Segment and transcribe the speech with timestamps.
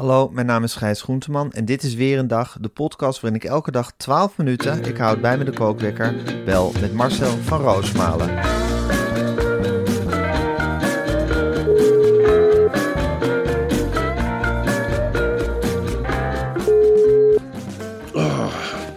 [0.00, 3.40] Hallo, mijn naam is Gijs Groenteman en dit is weer een dag, de podcast waarin
[3.40, 7.60] ik elke dag 12 minuten, ik houd bij me de kookwekker, bel met Marcel van
[7.60, 8.38] Roosmalen.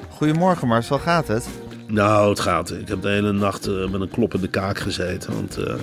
[0.09, 1.47] Goedemorgen Marcel, gaat het?
[1.87, 2.71] Nou, het gaat.
[2.71, 5.33] Ik heb de hele nacht eh, met een kloppende kaak gezeten.
[5.33, 5.73] Want eh,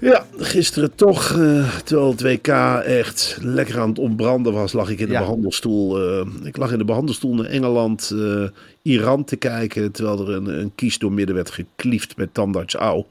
[0.00, 2.48] ja, gisteren toch, eh, terwijl het WK
[2.84, 5.20] echt lekker aan het ontbranden was, lag ik in de Ja.
[5.20, 5.98] behandelstoel.
[6.20, 8.42] eh, ik lag in de behandelstoel naar Engeland, eh,
[8.82, 9.92] Iran te kijken.
[9.92, 13.04] Terwijl er een, een kies door midden werd gekliefd met tandarts Au.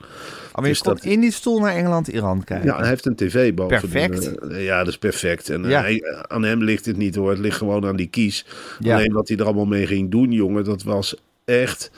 [0.51, 2.67] Al je Dus kon dat- in die stoel naar Engeland-Iran kijken.
[2.67, 3.79] Ja, hij heeft een tv boven.
[3.79, 4.31] Perfect.
[4.49, 5.49] Ja, dat is perfect.
[5.49, 5.81] En Ja.
[5.81, 7.29] hij- aan hem ligt het niet hoor.
[7.29, 8.45] Het ligt gewoon aan die kies.
[8.79, 8.95] Ja.
[8.95, 11.15] Alleen wat hij er allemaal mee ging doen, jongen, dat was
[11.49, 11.91] echt...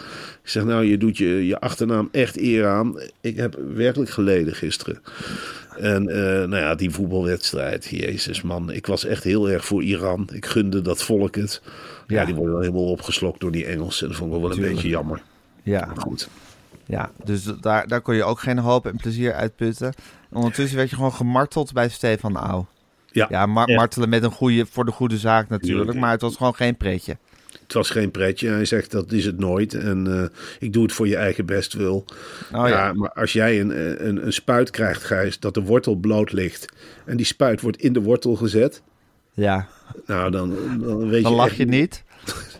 [0.43, 2.99] Ik zeg nou, je doet je, je achternaam echt eer aan.
[3.21, 5.01] Ik heb werkelijk geleden gisteren.
[5.79, 6.15] En eh,
[6.47, 8.71] nou ja, die voetbalwedstrijd, jezus man.
[8.71, 10.29] Ik was echt heel erg voor Iran.
[10.33, 11.61] Ik gunde dat volk het.
[12.07, 12.25] Ja, Ja.
[12.25, 14.07] die worden wel helemaal opgeslokt door die Engelsen.
[14.07, 15.21] Dat vond ik wel een beetje jammer.
[15.63, 16.29] Ja, Maar goed.
[16.85, 17.11] ja.
[17.23, 19.87] dus daar, daar kon je ook geen hoop en plezier uitputten.
[20.29, 22.65] En ondertussen werd je gewoon gemarteld bij Stefan Au.
[23.11, 25.99] Ja, Ja, mar- martelen met een goede, voor de goede zaak natuurlijk, Tuurlijk.
[25.99, 27.17] maar het was gewoon geen pretje.
[27.71, 28.49] Het was geen pretje.
[28.49, 29.73] Hij zegt dat is het nooit.
[29.73, 30.23] En eh,
[30.59, 32.05] ik doe het voor je eigen bestwil.
[32.53, 32.67] Oh ja.
[32.67, 36.65] ja, maar als jij een, een, een spuit krijgt, Gijs, dat de wortel bloot ligt.
[37.05, 38.81] En die spuit wordt in de wortel gezet.
[39.33, 39.67] Ja,
[40.05, 41.37] Nou, dan, dan weet dan je.
[41.37, 42.03] lach echt je niet-.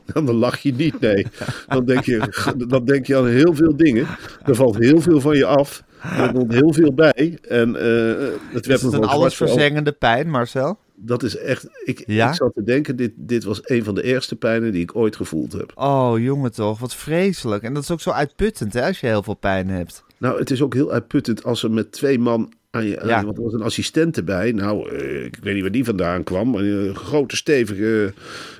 [0.13, 1.27] Dan lach je niet, nee.
[1.67, 4.07] Dan denk je, dan denk je aan heel veel dingen.
[4.43, 5.83] Er valt heel veel van je af.
[6.17, 7.37] Er komt heel veel bij.
[7.47, 10.77] En eh het werd Is het een allesverzengende pijn, Marcel?
[11.03, 11.67] Dat is echt.
[11.83, 12.29] Ik, Ja?
[12.29, 15.15] ik zat te denken, dit, dit was een van de ergste pijnen die ik ooit
[15.15, 15.71] gevoeld heb.
[15.75, 17.63] Oh, jongen toch, wat vreselijk.
[17.63, 20.03] En dat is ook zo uitputtend, hè, als je heel veel pijn hebt.
[20.17, 23.01] Nou, het is ook heel uitputtend als er met twee man aan je...
[23.05, 23.23] Ja.
[23.23, 24.51] want er was een assistent erbij.
[24.51, 26.49] Nou, eh, ik weet niet waar die vandaan kwam.
[26.49, 28.13] Maar een grote, stevige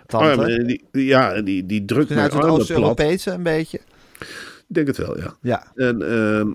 [0.05, 0.29] Tante.
[0.29, 0.39] arm.
[0.39, 2.53] En die, ja, en die, die drukt Vanuit mijn het.
[2.53, 3.79] Oost-Europese een beetje.
[4.67, 5.35] Ik denk het wel, ja.
[5.41, 6.49] Ja, En, ehm,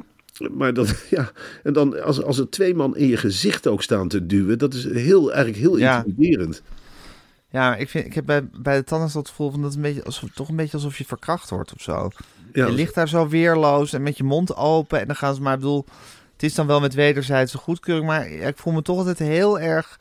[0.51, 1.31] maar dat, ja,
[1.63, 4.59] en dan als, als er twee man in je gezicht ook staan te duwen...
[4.59, 6.05] dat is heel, eigenlijk heel Ja.
[6.05, 6.63] intimiderend.
[7.51, 9.83] ja ik, vind, ik heb bij, bij de tandarts dat gevoel van dat het een
[9.89, 12.11] beetje alsof, toch een beetje alsof je verkracht wordt of zo.
[12.53, 15.43] Ja, je ligt daar zo weerloos en met je mond open en dan gaan ze
[15.43, 15.85] maar, ik bedoel,
[16.33, 19.99] het is dan wel met wederzijdse goedkeuring, maar ik voel me toch altijd heel erg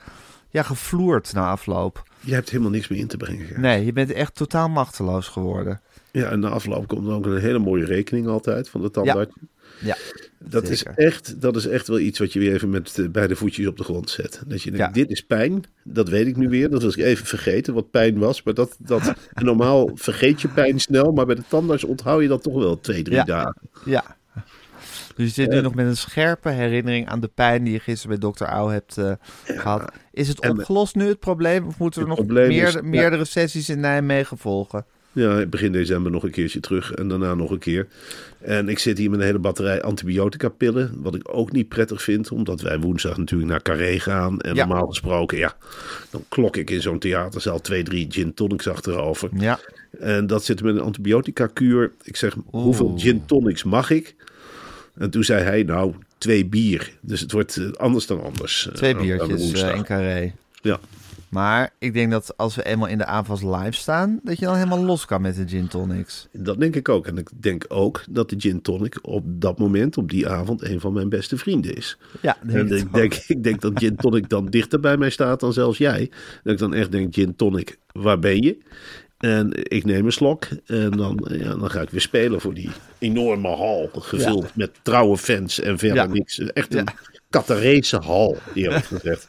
[0.49, 2.03] ja, gevloerd na afloop.
[2.19, 3.61] Je hebt helemaal niks meer in te brengen.
[3.61, 5.81] Nee, je bent echt totaal machteloos geworden.
[6.11, 9.35] Ja, en na afloop komt er ook een hele mooie rekening altijd van de tandarts.
[9.79, 9.95] Ja,
[10.49, 13.35] Dat is, echt, dat is echt wel iets wat je weer even met eh, beide
[13.35, 14.41] voetjes op de grond zet.
[14.47, 14.91] Dat je denkt, Ja.
[14.91, 15.63] dit is pijn.
[15.83, 16.69] Dat weet ik nu weer.
[16.69, 18.43] Dat was ik even vergeten wat pijn was.
[18.43, 21.11] Maar dat, dat, normaal vergeet je pijn snel.
[21.11, 23.23] Maar bij de tandarts onthoud je dat toch wel twee, drie Ja.
[23.23, 23.55] dagen.
[23.85, 24.03] Ja.
[25.15, 28.09] Dus je zit nu nog met een scherpe herinnering aan de pijn die je gisteren
[28.09, 29.11] bij dokter Au hebt eh,
[29.43, 29.91] gehad.
[30.11, 31.67] Is het En- opgelost nu het probleem?
[31.67, 32.81] Of moeten er Het nog is- ja.
[32.81, 34.85] meerdere sessies in Nijmegen volgen?
[35.15, 36.91] Ja, begin december nog een keertje terug.
[36.91, 37.87] En daarna nog een keer.
[38.41, 40.91] En ik zit hier met een hele batterij antibiotica pillen.
[40.95, 42.31] Wat ik ook niet prettig vind.
[42.31, 44.39] Omdat wij woensdag natuurlijk naar Carré gaan.
[44.41, 44.65] En Ja.
[44.65, 45.57] normaal gesproken, ja.
[46.09, 49.29] Dan klok ik in zo'n theaterzaal twee, drie gin tonics achterover.
[49.37, 49.59] Ja.
[49.99, 51.91] En dat zit met een antibiotica kuur.
[52.03, 54.15] Ik zeg, hoeveel gin tonics mag ik?
[54.95, 56.91] En toen zei hij, nou, twee bier.
[57.01, 58.67] Dus het wordt eh, anders dan anders.
[58.69, 60.33] eh, Twee biertjes eh, in carré.
[60.61, 60.79] Ja.
[61.35, 64.55] Maar ik denk dat als we eenmaal in de AFAS live staan, dat je dan
[64.55, 66.27] helemaal los kan met de gin tonics.
[66.31, 67.07] Dat denk ik ook.
[67.07, 70.79] En ik denk ook dat de gin tonic op dat moment, op die avond, een
[70.79, 71.97] van mijn beste vrienden is.
[72.21, 75.39] Ja, denk En ik denk, ik denk dat gin tonic dan dichter bij mij staat
[75.39, 76.11] dan zelfs jij.
[76.43, 78.57] Dat ik dan echt denk, gin tonic, waar ben je?
[79.17, 82.69] En ik neem een slok en dan, ja, dan ga ik weer spelen voor die
[82.99, 83.89] enorme hal.
[83.93, 86.05] Gevuld met trouwe fans en verder Ja.
[86.05, 86.39] niks.
[86.39, 86.87] Echt een
[87.29, 89.27] Qatarese hal, eerlijk gezegd.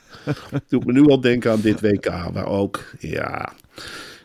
[0.69, 3.52] Doet me nu al denken aan dit WK, waar ook, ja,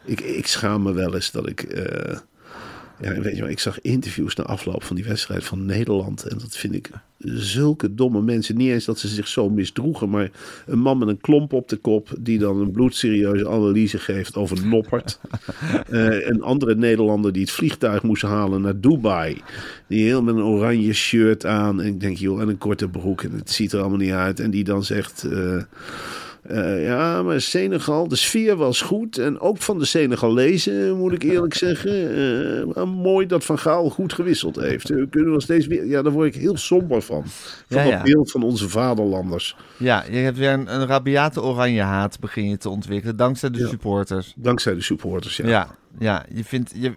[0.06, 2.18] ik, ik schaam me wel eens dat ik, eh,
[3.01, 6.24] ja, weet je wel, ik zag interviews na afloop van die wedstrijd van Nederland.
[6.24, 6.89] En dat vind ik
[7.24, 8.57] zulke domme mensen.
[8.57, 10.31] Niet eens dat ze zich zo misdroegen, maar
[10.65, 14.68] een man met een klomp op de kop die dan een bloedserieuze analyse geeft over
[14.68, 15.19] Noppert.
[15.89, 19.42] Eh, een andere Nederlander die het vliegtuig moest halen naar Dubai.
[19.88, 21.81] Die heel met een oranje shirt aan.
[21.81, 23.21] En ik denk, joh, en een korte broek.
[23.24, 24.39] En het ziet er allemaal niet uit.
[24.39, 25.24] En die dan zegt.
[25.24, 25.62] eh,
[26.42, 29.18] eh, ja, maar Senegal, de sfeer was goed.
[29.18, 32.16] En ook van de Senegalezen, moet ik eerlijk zeggen.
[32.76, 34.90] Eh, mooi dat Van Gaal goed gewisseld heeft.
[34.90, 35.86] Eh, kunnen we steeds weer.
[35.86, 37.24] Ja, daar word ik heel somber van.
[37.26, 38.02] Van Ja, dat ja.
[38.04, 39.56] beeld van onze vaderlanders.
[39.78, 43.16] Ja, je hebt weer een, een rabiate oranje haat begin je te ontwikkelen.
[43.16, 43.68] Dankzij de Ja.
[43.68, 44.34] supporters.
[44.38, 45.38] Dankzij de supporters.
[45.38, 45.48] Ja.
[45.48, 45.68] Ja,
[46.00, 46.94] ja, je vindt, je,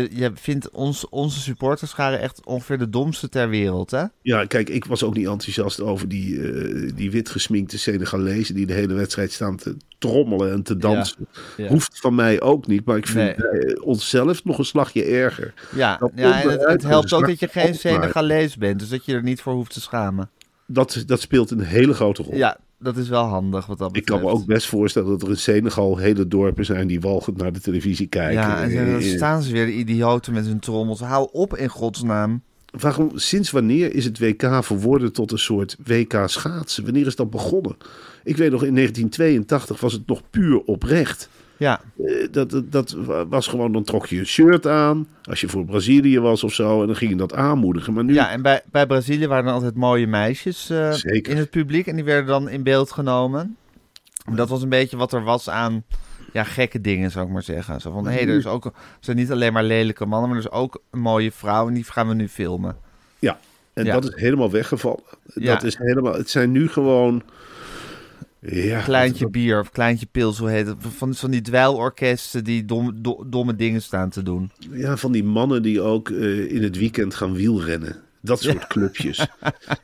[0.00, 4.04] je, je vindt ons, onze supporterscharen echt ongeveer de domste ter wereld, hè?
[4.22, 8.66] Ja, kijk, ik was ook niet enthousiast over die, eh die wit gesminkte Senegalezen die
[8.66, 11.28] de hele wedstrijd staan te trommelen en te dansen.
[11.56, 11.68] Ja.
[11.68, 13.64] Hoeft van mij ook niet, maar ik vind Nee.
[13.64, 15.54] eh, onszelf nog een slagje erger.
[15.74, 17.74] Ja, ja en het, het helpt ook dat je geen.
[17.74, 20.30] Senegalees bent, dus dat je er niet voor hoeft te schamen.
[20.66, 22.34] Dat, dat speelt een hele grote rol.
[22.34, 25.28] Ja, dat is wel handig wat dat Ik kan me ook best voorstellen dat er
[25.28, 28.34] in Senegal hele dorpen zijn die walgend naar de televisie kijken.
[28.40, 31.00] Ja, en dan Eh, staan ze weer de idioten met hun trommels.
[31.00, 32.42] Hou op in godsnaam.
[32.80, 36.84] Waarom, sinds wanneer is het WK verworden tot een soort WK schaatsen?
[36.84, 37.76] Wanneer is dat begonnen?
[38.24, 41.28] Ik weet nog, in 1982 was het nog puur oprecht.
[41.58, 42.96] Ja, Eh, dat, dat,
[43.28, 45.08] was gewoon, dan trok je een shirt aan.
[45.22, 46.80] Als je voor Brazilië was of zo.
[46.80, 47.92] En dan ging je dat aanmoedigen.
[47.92, 51.50] Maar nu, ja en bij, bij Brazilië waren er altijd mooie meisjes eh, in het
[51.50, 51.86] publiek.
[51.86, 53.56] En die werden dan in beeld genomen.
[54.34, 55.84] Dat was een beetje wat er was aan
[56.32, 57.80] ja, gekke dingen, zou ik maar zeggen.
[57.80, 60.38] Zo van, hé, hey, er, is ook, er zijn niet alleen maar lelijke mannen, maar
[60.38, 61.68] er is ook een mooie vrouw.
[61.68, 62.76] En die gaan we nu filmen.
[63.18, 63.38] ja,
[63.72, 63.92] en Ja.
[63.92, 65.02] dat is helemaal weggevallen.
[65.34, 65.54] Ja.
[65.54, 67.22] Dat is helemaal, het zijn nu gewoon...
[68.50, 70.76] Ja, Kleintje bier of kleintje pils, hoe heet het?
[70.80, 74.50] Van, van die dweilorkesten die dom, do- domme dingen staan te doen.
[74.72, 77.96] Ja, van die mannen die ook eh, in het weekend gaan wielrennen.
[78.20, 79.26] Dat soort clubjes.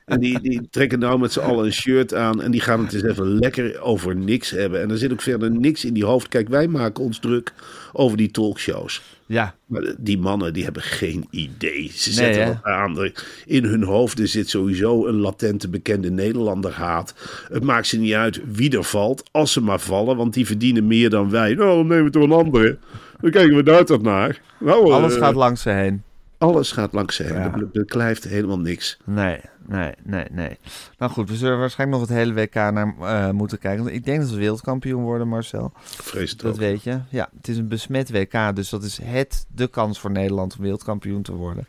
[0.05, 2.43] En die, die trekken nou met z'n allen een shirt aan.
[2.43, 4.81] En die gaan het eens even lekker over niks hebben.
[4.81, 6.29] En er zit ook verder niks in die hoofd.
[6.29, 7.53] Kijk, wij maken ons druk
[7.93, 9.03] over die talkshows.
[9.27, 11.91] Ja, Maar die mannen die hebben geen idee.
[11.95, 12.99] Ze zetten wat aan.
[12.99, 17.15] Er- In hun hoofden zit sowieso een latente bekende Nederlander haat.
[17.53, 19.23] Het maakt ze niet uit wie er valt.
[19.31, 20.17] Als ze maar vallen.
[20.17, 21.55] Want die verdienen meer dan wij.
[21.55, 22.79] Nou, dan nemen we toch een andere.
[23.21, 24.41] Dan kijken we daar toch naar.
[24.61, 26.03] Nou, alles eh, gaat langs ze heen.
[26.43, 27.71] Alles gaat langs ze heen.
[27.73, 28.97] Er, blijft helemaal niks.
[29.05, 30.59] Nee, nee, nee, nee.
[30.99, 33.85] Nou goed, we zullen waarschijnlijk nog het hele WK naar eh, moeten kijken.
[33.85, 35.73] Want ik denk dat we wereldkampioen worden, Marcel.
[35.85, 36.59] Vrees het Dat ook.
[36.59, 36.99] weet je.
[37.09, 40.63] Ja, het is een besmet WK, dus dat is het, de kans voor Nederland om
[40.63, 41.67] wereldkampioen te worden.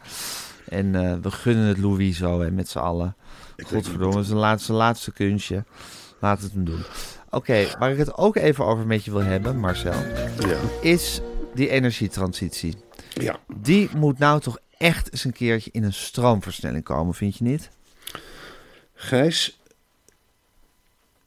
[0.70, 3.16] En eh, we gunnen het Louis zo, hè, met z'n allen.
[3.66, 5.64] Godverdomme, zijn laatste, laatste kunstje.
[6.20, 6.82] Laat het hem doen.
[7.30, 9.94] Oké, waar ik het ook even over met je wil hebben, Marcel,
[10.40, 10.58] Ja.
[10.82, 11.22] is
[11.56, 12.76] die energietransitie.
[13.14, 17.44] ja, Die moet nou toch echt eens een keertje in een stroomversnelling komen, vind je
[17.44, 17.70] niet?
[18.94, 19.60] Gijs,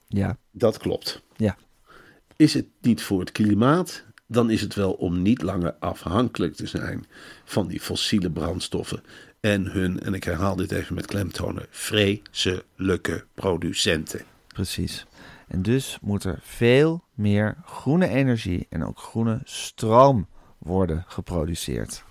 [0.08, 1.22] Ja, dat klopt.
[1.36, 1.56] ja.
[2.36, 6.66] Is het niet voor het klimaat, dan is het wel om niet langer afhankelijk te
[6.66, 7.06] zijn
[7.44, 9.02] van die fossiele brandstoffen
[9.40, 14.24] en hun, en ik herhaal dit even met klemtonen, vreselijke producenten.
[14.46, 15.06] Precies.
[15.46, 20.26] En dus moet er veel meer groene energie en ook groene stroom
[20.58, 22.04] worden geproduceerd.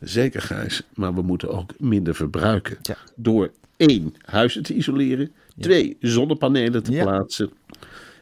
[0.00, 2.78] Zeker Gijs, maar we moeten ook minder verbruiken.
[2.82, 2.96] Ja.
[3.16, 7.04] Door één, huizen te isoleren, twee, zonnepanelen te Ja.
[7.04, 7.50] plaatsen,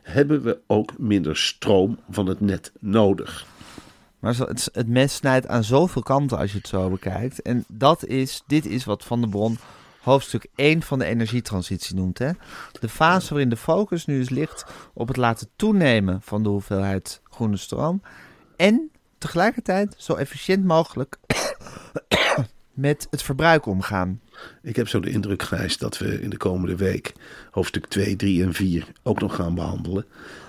[0.03, 3.47] hebben we ook minder stroom van het net nodig.
[4.19, 7.43] Maar het, het mes snijdt aan zoveel kanten als je het zo bekijkt.
[7.43, 9.59] En dat is, dit is wat Van der Bron
[10.09, 12.19] hoofdstuk 1 van de energietransitie noemt.
[12.19, 12.31] Hè?
[12.81, 17.21] De fase waarin de focus nu dus ligt op het laten toenemen van de hoeveelheid
[17.25, 18.03] groene stroom.
[18.57, 21.17] En tegelijkertijd zo efficiënt mogelijk
[22.73, 24.21] met het verbruik omgaan.
[24.63, 27.13] Ik heb zo de indruk, Gijs, dat we in de komende week
[27.51, 30.07] hoofdstuk 2, 3 en 4 ook nog gaan behandelen.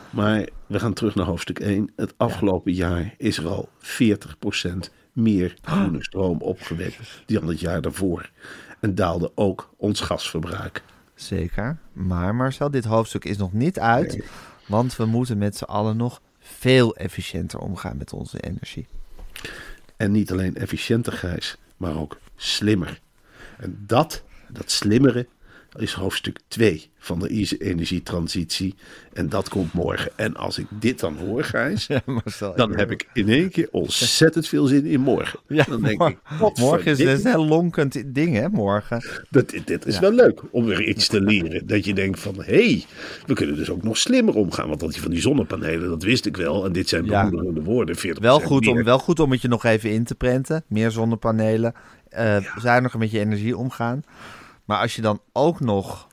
[0.10, 1.92] Maar we gaan terug naar hoofdstuk 1.
[1.96, 8.30] Het afgelopen jaar is er al 40% meer groene stroom opgewekt dan het jaar daarvoor.
[8.80, 10.84] En daalde ook ons gasverbruik.
[11.16, 11.78] Zeker.
[11.94, 14.24] Maar Marcel, dit hoofdstuk is nog niet uit.
[14.68, 18.88] Want we moeten met z'n allen nog veel efficiënter omgaan met onze energie.
[19.98, 23.00] En niet alleen efficiënter, Gijs, maar ook slimmer.
[23.58, 25.28] En dat, dat slimmere,
[25.78, 28.76] is hoofdstuk 2 van de energietransitie.
[29.14, 30.12] En dat komt morgen.
[30.16, 34.48] En als ik dit dan hoor, Gijs, Marcel, dan heb ik in één keer ontzettend
[34.48, 35.40] veel zin in morgen.
[35.48, 38.50] Ja, dan denk mor- ik, morgen is een heel lonkend ding, hè?
[38.50, 39.04] Morgen.
[39.30, 41.68] dat, dit is wel leuk om weer iets te leren.
[41.68, 42.86] Dat je denkt van, hé, hey,
[43.26, 44.68] we kunnen dus ook nog slimmer omgaan.
[44.68, 46.66] Want dat die van die zonnepanelen, dat wist ik wel.
[46.66, 47.98] En dit zijn bemoedigende woorden.
[47.98, 50.64] 40% Wel goed, om, wel goed om het je nog even in te prenten.
[50.68, 51.74] Meer zonnepanelen.
[52.10, 54.04] eh Zuiniger met je energie omgaan.
[54.70, 56.08] Maar als je dan ook nog...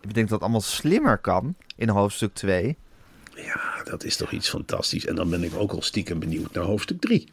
[0.00, 2.76] Ik denk dat het allemaal slimmer kan in hoofdstuk 2.
[3.34, 5.06] Ja, dat is toch iets fantastisch.
[5.06, 7.28] En dan ben ik ook al stiekem benieuwd naar hoofdstuk 3.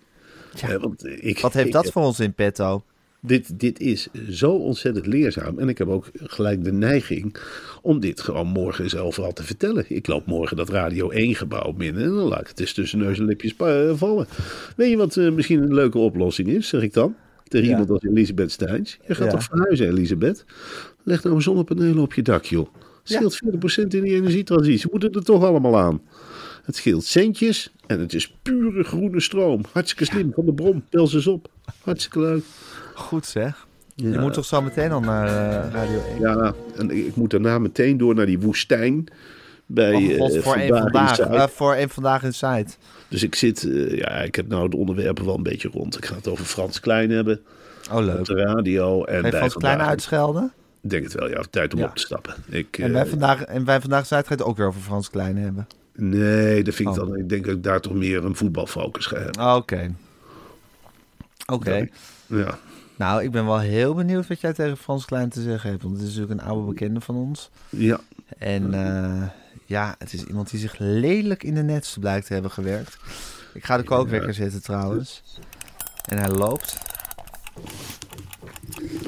[0.55, 0.79] Ja.
[0.79, 2.83] want eh, ik, Wat heeft ik dat voor ons in petto?
[3.19, 5.59] Dit, dit is zo ontzettend leerzaam.
[5.59, 7.35] En ik heb ook gelijk de neiging
[7.81, 9.85] om dit gewoon morgen eens overal te vertellen.
[9.87, 12.99] Ik loop morgen dat Radio 1 gebouw binnen en dan laat ik het eens tussen
[12.99, 14.27] neus en lipjes eh, vallen.
[14.75, 17.15] Weet je wat eh, misschien een leuke oplossing is, zeg ik dan?
[17.53, 18.97] Tegen iemand als Elisabeth Steins.
[19.07, 20.45] Je gaat toch verhuizen, Elisabeth?
[21.03, 22.67] Leg nou zonnepanelen op je dak, joh.
[23.03, 23.39] Het scheelt
[23.85, 24.87] 40% in die energietransitie.
[24.91, 26.01] Moeten er toch allemaal aan.
[26.63, 29.61] Het scheelt centjes en het is pure groene stroom.
[29.71, 30.83] Hartstikke slim van de bron.
[30.89, 31.47] Bel ze eens op.
[31.83, 32.43] Hartstikke leuk.
[32.93, 33.67] Goed zeg.
[33.95, 34.09] Ja.
[34.09, 36.19] Je moet toch zo meteen al naar eh, Radio 1?
[36.19, 39.05] Ja, en ik moet daarna meteen door naar die woestijn
[39.65, 41.15] bij Oh god, voor één vandaag, vandaag.
[41.15, 41.31] Zuid.
[41.31, 42.77] eh, voor één vandaag in Zuid.
[43.13, 45.97] Dus ik zit, eh, ja, ik heb nou de onderwerpen wel een beetje rond.
[45.97, 47.41] Ik ga het over Frans Klein hebben
[47.91, 48.25] Oh op leuk.
[48.25, 49.03] de radio.
[49.03, 50.51] En bij Frans Klein uitschelden?
[50.81, 51.85] Ik denk het wel, ja, tijd om Ja.
[51.85, 52.33] op te stappen.
[52.49, 55.37] Ik, En eh, wij vandaag, en wij vandaag gaat het ook weer over Frans Klein
[55.37, 55.67] hebben.
[55.95, 57.07] nee, dat vind ik Oh.
[57.07, 59.41] dan, ik denk dat ik daar toch meer een voetbalfocus ga hebben.
[59.41, 59.95] Ah, Oké.
[61.45, 61.87] Oké.
[62.27, 62.57] Ja,
[62.95, 65.83] Nou, ik ben wel heel benieuwd wat jij tegen Frans Klein te zeggen hebt.
[65.83, 67.49] Want het is natuurlijk een oude bekende van ons.
[67.69, 67.99] ja.
[68.37, 69.23] En eh,
[69.73, 72.97] ja, het is iemand die zich lelijk in de netste blijkt te hebben gewerkt.
[73.53, 75.23] Ik ga de kookwekker zetten trouwens.
[76.09, 76.77] En hij loopt.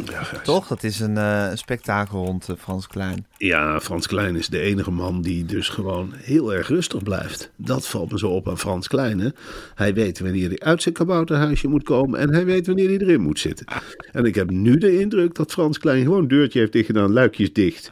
[0.05, 0.23] ja.
[0.43, 0.67] Toch?
[0.67, 3.25] Dat is een, eh, een spektakelhond, Frans Klein.
[3.37, 7.51] Ja, Frans Klein is de enige man die dus gewoon heel erg rustig blijft.
[7.55, 9.19] Dat valt me zo op aan Frans Klein.
[9.19, 9.29] Hè?
[9.75, 13.21] Hij weet wanneer hij uit zijn kabouterhuisje moet komen en hij weet wanneer hij erin
[13.21, 13.65] moet zitten.
[14.11, 17.53] En ik heb nu de indruk dat Frans Klein gewoon een deurtje heeft dichtgedaan, luikjes
[17.53, 17.89] dicht.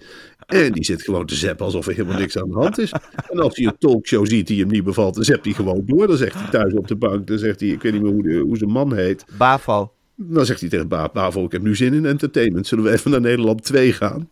[0.48, 2.92] En die zit gewoon te zeppen alsof er helemaal niks aan de hand is.
[3.30, 6.08] En als hij een talkshow ziet die hem niet bevalt, dan zept hij gewoon door.
[6.08, 8.24] Dan zegt hij thuis op de bank, dan zegt hij, ik weet niet meer hoe,
[8.24, 9.26] de, hoe zijn man heet.
[9.38, 9.92] Bavo.
[10.16, 12.68] Dan zegt hij tegen Ba- Bavo, ik heb nu zin in entertainment.
[12.68, 14.30] Zullen we even naar Nederland 2 gaan?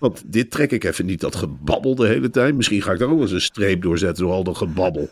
[0.00, 2.54] Want dit trek ik even niet, dat gebabbel de hele tijd.
[2.54, 5.08] Misschien ga ik daar ook wel eens een streep doorzetten door al dat gebabbel.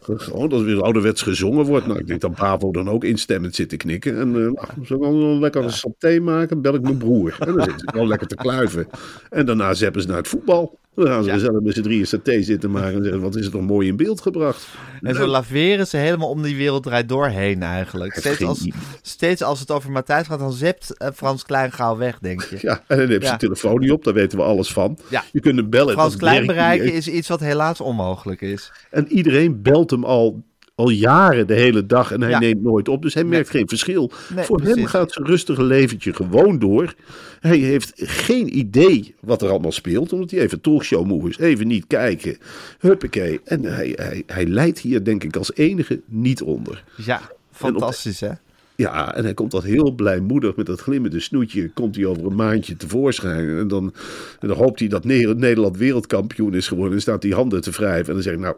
[0.00, 1.86] Gewoon dat er weer ouderwets gezongen wordt.
[1.86, 4.18] Nou, ik denk dat Bavo dan ook instemmend zit te knikken.
[4.18, 4.50] En uh,
[4.88, 6.62] nou, dan lekker een saté maken?
[6.62, 7.36] Bel ik mijn broer.
[7.38, 8.86] En dan zitten ze gewoon lekker te kluiven.
[9.30, 10.78] En daarna zeppen ze naar het voetbal.
[10.96, 12.96] Dan gaan ze gezellig met z'n drieën saté zitten maken.
[12.96, 14.68] En zeggen, wat is het toch mooi in beeld gebracht.
[15.02, 18.14] En zo laveren ze helemaal om die wereld draait doorheen eigenlijk.
[18.14, 18.68] Steeds als,
[19.02, 22.58] steeds als het over Matthijs gaat, dan zept eh, Frans Klein gauw weg, denk je.
[22.60, 23.36] Ja, en dan heb je Ja.
[23.36, 24.98] telefoon niet op, daar weten we alles van.
[25.08, 25.24] Ja.
[25.32, 25.92] Je kunt hem bellen.
[25.92, 28.72] Frans Klein bereiken is iets wat helaas onmogelijk is.
[28.90, 30.42] En iedereen belt hem al,
[30.76, 32.38] al jaren de hele dag en hij Ja.
[32.38, 33.02] neemt nooit op.
[33.02, 34.10] Dus hij merkt geen verschil.
[34.34, 36.94] Nee, Voor hem gaat zijn rustige leventje gewoon door.
[37.40, 41.38] Hij heeft geen idee wat er allemaal speelt, omdat hij even talkshow moe is.
[41.38, 42.36] Even niet kijken.
[42.78, 43.40] Huppakee.
[43.44, 46.84] En hij, hij, hij leidt hier denk ik als enige niet onder.
[46.96, 47.20] Ja,
[47.52, 48.30] fantastisch hè?
[48.74, 51.70] Ja, en hij komt dan heel blijmoedig met dat glimmende snoetje.
[51.70, 53.58] Komt hij over een maandje tevoorschijn.
[53.58, 53.92] En dan,
[54.40, 56.94] en dan hoopt hij dat Ne- Nederland wereldkampioen is geworden.
[56.94, 58.06] En staat hij handen te wrijven.
[58.06, 58.56] En dan zegt hij, nou,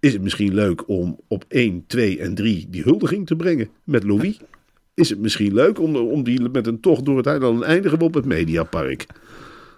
[0.00, 4.04] is het misschien leuk om op 1, 2 en 3 die huldiging te brengen met
[4.04, 4.40] Louis?
[4.94, 7.98] Is het misschien leuk om, om die met een tocht door het eiland dan eindigen
[7.98, 9.06] we op het Mediapark?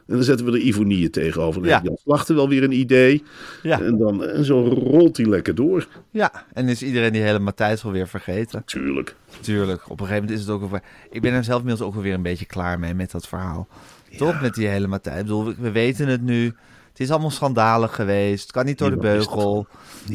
[0.06, 1.60] En dan zetten we er Ivonieën tegenover.
[1.60, 1.80] Dan Ja.
[1.84, 3.22] Jan Slachter wel weer een idee.
[3.62, 3.80] Ja.
[3.80, 5.86] En, dan, en zo rolt hij lekker door.
[6.10, 8.64] Ja, en is iedereen die hele Matthijs alweer vergeten?
[8.64, 9.14] Tuurlijk.
[9.40, 10.82] Tuurlijk, op een gegeven moment is het ook over...
[11.10, 13.68] Ik ben er zelf inmiddels ook alweer een beetje klaar mee met dat verhaal.
[14.16, 15.18] Toch, met die hele Matthijs.
[15.18, 16.54] Ik bedoel, we weten het nu.
[16.92, 18.42] Het is allemaal schandalig geweest.
[18.42, 19.66] Het kan niet door de Niemand beugel.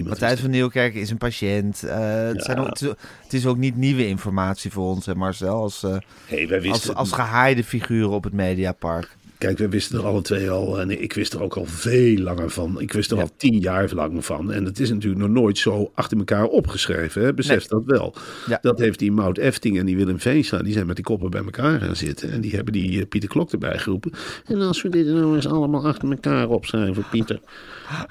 [0.03, 1.83] Matthijs van Nieuwkerk is een patiënt.
[1.83, 2.79] Eh, het, zijn ook,
[3.23, 5.61] het, is, ook niet nieuwe informatie voor ons, hè Marcel.
[5.61, 9.16] Als, eh, Hey, wij wisten als, het als gehaaide figuren op het Mediapark.
[9.37, 12.49] Kijk, we wisten er alle twee al, en ik wist er ook al veel langer
[12.49, 12.81] van.
[12.81, 13.23] Ik wist er Ja.
[13.23, 14.51] al tien jaar lang van.
[14.51, 17.21] En het is natuurlijk nog nooit zo achter elkaar opgeschreven.
[17.23, 17.33] Hè?
[17.33, 17.81] Besef Nee.
[17.81, 18.15] dat wel.
[18.47, 18.57] Ja.
[18.61, 21.43] Dat heeft die Mout Efting en die Willem Veenstra, die zijn met die koppen bij
[21.43, 22.31] elkaar gaan zitten.
[22.31, 24.11] En die hebben die eh, Pieter Klok erbij geroepen.
[24.45, 27.39] En als we dit nou eens allemaal achter elkaar opschrijven, Pieter,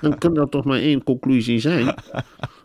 [0.01, 1.95] dan kan dat toch maar één conclusie zijn.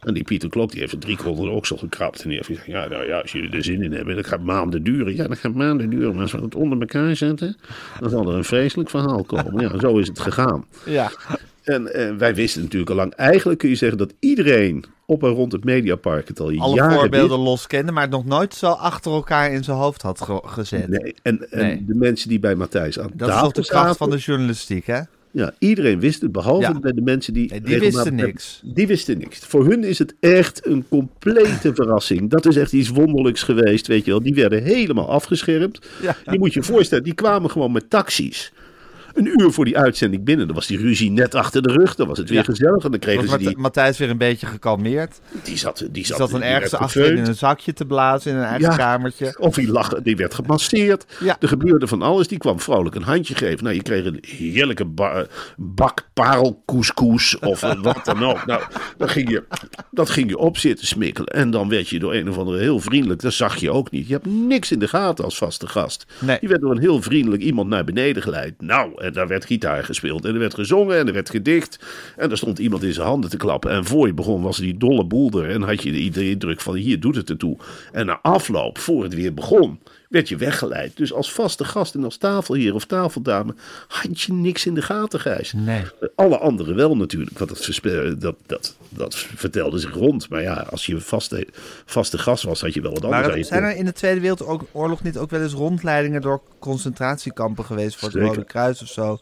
[0.02, 2.22] En die Pieter Klok, die heeft drie onder de oksel gekrapt.
[2.22, 4.44] En die heeft gezegd, ja, nou ja, als jullie er zin in hebben, dat gaat
[4.44, 5.16] maanden duren.
[5.16, 6.12] Ja, dat gaat maanden duren.
[6.14, 7.58] Maar als we het onder elkaar zetten,
[8.00, 9.60] dan zal er een vreselijk verhaal komen.
[9.62, 10.66] Ja, zo is het gegaan.
[10.86, 11.12] Ja.
[11.64, 15.52] En, wij wisten natuurlijk al lang, eigenlijk kun je zeggen dat iedereen op en rond
[15.52, 19.12] het Mediapark het al Alle jaren voorbeelden los kende, maar het nog nooit zo achter
[19.12, 20.88] elkaar in zijn hoofd had ge- gezet.
[20.88, 21.86] Nee, en, en Nee.
[21.86, 24.86] de mensen die bij Matthijs aan Dat is toch de kracht zaten, van de journalistiek,
[24.86, 25.00] hè?
[25.32, 26.80] Ja, iedereen wist het, behalve Ja.
[26.80, 27.50] bij de mensen die...
[27.50, 28.62] Nee, die wisten niks.
[28.64, 29.40] Die wisten niks.
[29.40, 32.30] Voor hun is het echt een complete verrassing.
[32.30, 34.22] Dat is echt iets wonderlijks geweest, weet je wel.
[34.22, 35.80] Die werden helemaal afgeschermd.
[36.02, 36.18] Ja.
[36.32, 38.52] Je moet je voorstellen, die kwamen gewoon met taxis.
[39.14, 40.46] Een uur voor die uitzending binnen.
[40.48, 41.96] Dan was die ruzie net achter de rug.
[41.96, 42.44] Dan was het weer Ja.
[42.44, 42.84] gezellig.
[42.84, 43.58] En dan kregen ze die...
[43.58, 45.20] Matthijs weer een beetje gekalmeerd.
[45.44, 48.32] Die zat, die Die zat, zat dan ergens werd achterin in een zakje te blazen
[48.32, 48.76] in een eigen Ja.
[48.76, 49.36] kamertje.
[49.40, 51.06] Of die, lag, die werd gemasseerd.
[51.20, 51.38] Ja.
[51.40, 52.28] Er gebeurde van alles.
[52.28, 53.64] Die kwam vrolijk een handje geven.
[53.64, 55.26] Nou, je kreeg een heerlijke ba-
[55.58, 58.46] bak parelcouscous of wat dan ook.
[58.46, 58.62] Nou,
[58.98, 59.44] dan ging je,
[59.92, 61.28] dat ging je op zitten smikkelen.
[61.34, 63.22] En dan werd je door een of andere heel vriendelijk.
[63.22, 64.08] Dat zag je ook niet.
[64.08, 66.06] Je hebt niks in de gaten als vaste gast.
[66.20, 66.38] Nee.
[66.42, 68.54] Je werd door een heel vriendelijk iemand naar beneden geleid.
[68.62, 70.26] Nou, en daar werd gitaar gespeeld.
[70.26, 71.80] En er werd gezongen en er werd gedicht.
[72.18, 73.72] En er stond iemand in zijn handen te klappen.
[73.72, 75.50] En voor je begon was die dolle boel er.
[75.50, 77.58] En had je de indruk van hier doet het ertoe.
[77.92, 79.80] En na afloop, voor het weer begon,
[80.12, 80.98] werd je weggeleid.
[80.98, 83.56] Dus als vaste gast en als tafelheer of tafeldame
[83.88, 85.54] had je niks in de gaten, Gijs.
[85.54, 85.84] Nee.
[86.16, 90.30] Alle anderen wel natuurlijk, want dat, dat, dat, dat vertelde zich rond.
[90.30, 91.48] Maar ja, als je vaste,
[91.86, 95.04] vaste gast was, had je wel wat anders Maar zijn er in de Tweede Wereldoorlog
[95.04, 98.36] niet ook wel eens rondleidingen door concentratiekampen geweest voor het Zeker.
[98.36, 99.20] Rode Kruis of zo?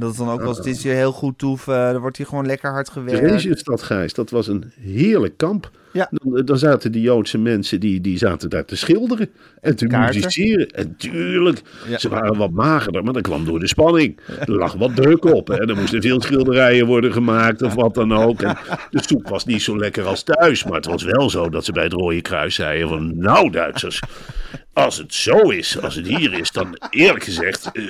[0.00, 2.46] Dat het dan ook eens, het is hier heel goed toeven, er wordt hier gewoon
[2.46, 3.20] lekker hard gewerkt.
[3.20, 5.70] Theresienstad, Gijs, dat was een heerlijk kamp.
[5.92, 6.08] Ja.
[6.10, 9.28] Dan, dan zaten die Joodse mensen, die, die zaten daar te schilderen
[9.60, 10.20] en te Kaarten.
[10.20, 10.68] musiceren.
[10.68, 11.98] En tuurlijk, Ja.
[11.98, 14.18] ze waren wat magerder, maar dat kwam door de spanning.
[14.40, 18.12] Er lag wat druk op en er moesten veel schilderijen worden gemaakt of wat dan
[18.14, 18.42] ook.
[18.42, 18.56] En
[18.90, 21.72] de soep was niet zo lekker als thuis, maar het was wel zo dat ze
[21.72, 23.18] bij het Rode Kruis zeiden van...
[23.18, 24.00] Nou Duitsers,
[24.72, 27.82] als het zo is, als het hier is, dan eerlijk gezegd eh,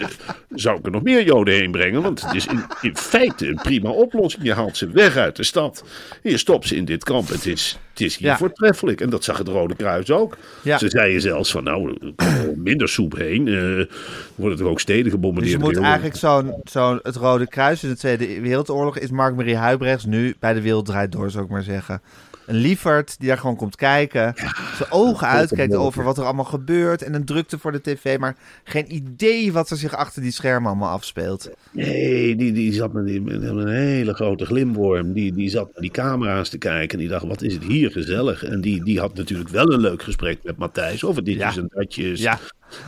[0.54, 2.02] zou ik er nog meer Joden heen brengen.
[2.02, 4.44] Want het is in, in feite een prima oplossing.
[4.44, 5.84] Je haalt ze weg uit de stad.
[6.22, 7.28] En je stopt ze in dit kamp.
[7.28, 8.36] Het is, het is hier Ja.
[8.36, 9.00] voortreffelijk.
[9.00, 10.36] En dat zag het Rode Kruis ook.
[10.62, 10.78] Ja.
[10.78, 13.48] Ze zeiden zelfs van nou, wel minder soep heen.
[13.48, 13.94] Eh
[14.34, 15.52] worden er ook steden Dus gebombardeerd.
[15.60, 20.04] je moet eigenlijk zo'n, zo'n, het Rode Kruis in de Tweede Wereldoorlog is Mark-Marie Huibrechts
[20.04, 22.02] nu bij de Wereld Draait Door, zou ik maar zeggen.
[22.50, 24.34] Een liefert die daar gewoon komt kijken,
[24.76, 28.36] zijn ogen uitkijkt over wat er allemaal gebeurt en een drukte voor de tv, maar
[28.64, 31.50] geen idee wat er zich achter die schermen allemaal afspeelt.
[31.72, 35.12] Nee, die, die zat met, die- met een hele grote glimworm.
[35.12, 36.88] Die, die zat naar die camera's te kijken.
[36.90, 38.44] En die dacht, wat is het hier gezellig.
[38.44, 41.04] En die, die had natuurlijk wel een leuk gesprek met Matthijs.
[41.04, 41.60] Over ditjes Ja.
[41.60, 42.20] en datjes.
[42.20, 42.38] Ja.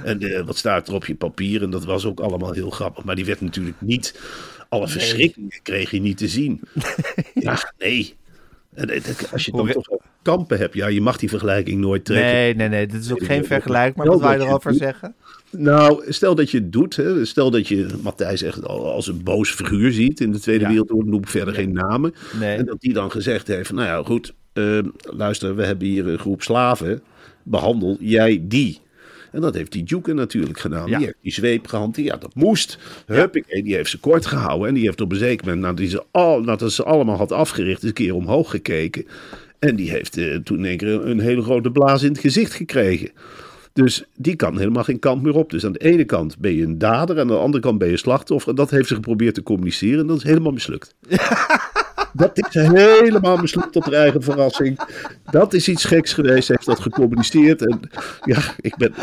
[0.04, 1.62] En eh, wat staat er op je papier.
[1.62, 3.04] En dat was ook allemaal heel grappig.
[3.04, 4.20] Maar die werd natuurlijk niet...
[4.68, 6.60] Alle verschrikkingen kreeg je niet te zien.
[7.34, 8.14] Ja, nee.
[8.74, 9.86] En, eh, als je dan Hoe- toch
[10.22, 10.74] kampen hebt.
[10.74, 12.32] Ja, je mag die vergelijking nooit trekken.
[12.32, 14.80] Nee, nee, nee, dit is ook geen nee, vergelijk, maar wat wij dat erover doet.
[14.80, 15.14] zeggen?
[15.50, 16.96] Nou, stel dat je het doet.
[16.96, 17.24] Hè.
[17.24, 20.68] Stel dat je Matthijs echt al als een boos figuur ziet in de Tweede Ja.
[20.70, 21.06] Wereldoorlog.
[21.10, 22.14] Noem verder geen namen.
[22.40, 22.56] Nee.
[22.56, 24.34] En dat die dan gezegd heeft: Nou ja, goed.
[24.52, 27.02] eh, luister, we hebben hier een groep slaven.
[27.42, 28.80] Behandel jij die.
[29.32, 30.88] En dat heeft die Duke natuurlijk gedaan.
[30.88, 30.96] Ja.
[30.96, 32.06] Die heeft die zweep gehanteerd.
[32.06, 32.78] Ja, dat moest.
[33.06, 34.68] Huppakee, die heeft ze kort gehouden.
[34.68, 37.82] En die heeft op een zeker moment, nadat, ze al, nadat ze allemaal had afgericht,
[37.82, 39.06] een keer omhoog gekeken.
[39.58, 42.20] En die heeft eh, toen in één keer een, een hele grote blaas in het
[42.20, 43.10] gezicht gekregen.
[43.72, 45.50] Dus die kan helemaal geen kant meer op.
[45.50, 47.88] Dus aan de ene kant ben je een dader, en aan de andere kant ben
[47.88, 48.50] je slachtoffer.
[48.50, 50.94] En dat heeft ze geprobeerd te communiceren en dat is helemaal mislukt.
[52.12, 54.80] Dat is helemaal mislukt op haar eigen verrassing.
[55.30, 57.66] Dat is iets geks geweest, heeft dat gecommuniceerd.
[57.66, 57.80] En
[58.24, 58.94] ja, ik ben.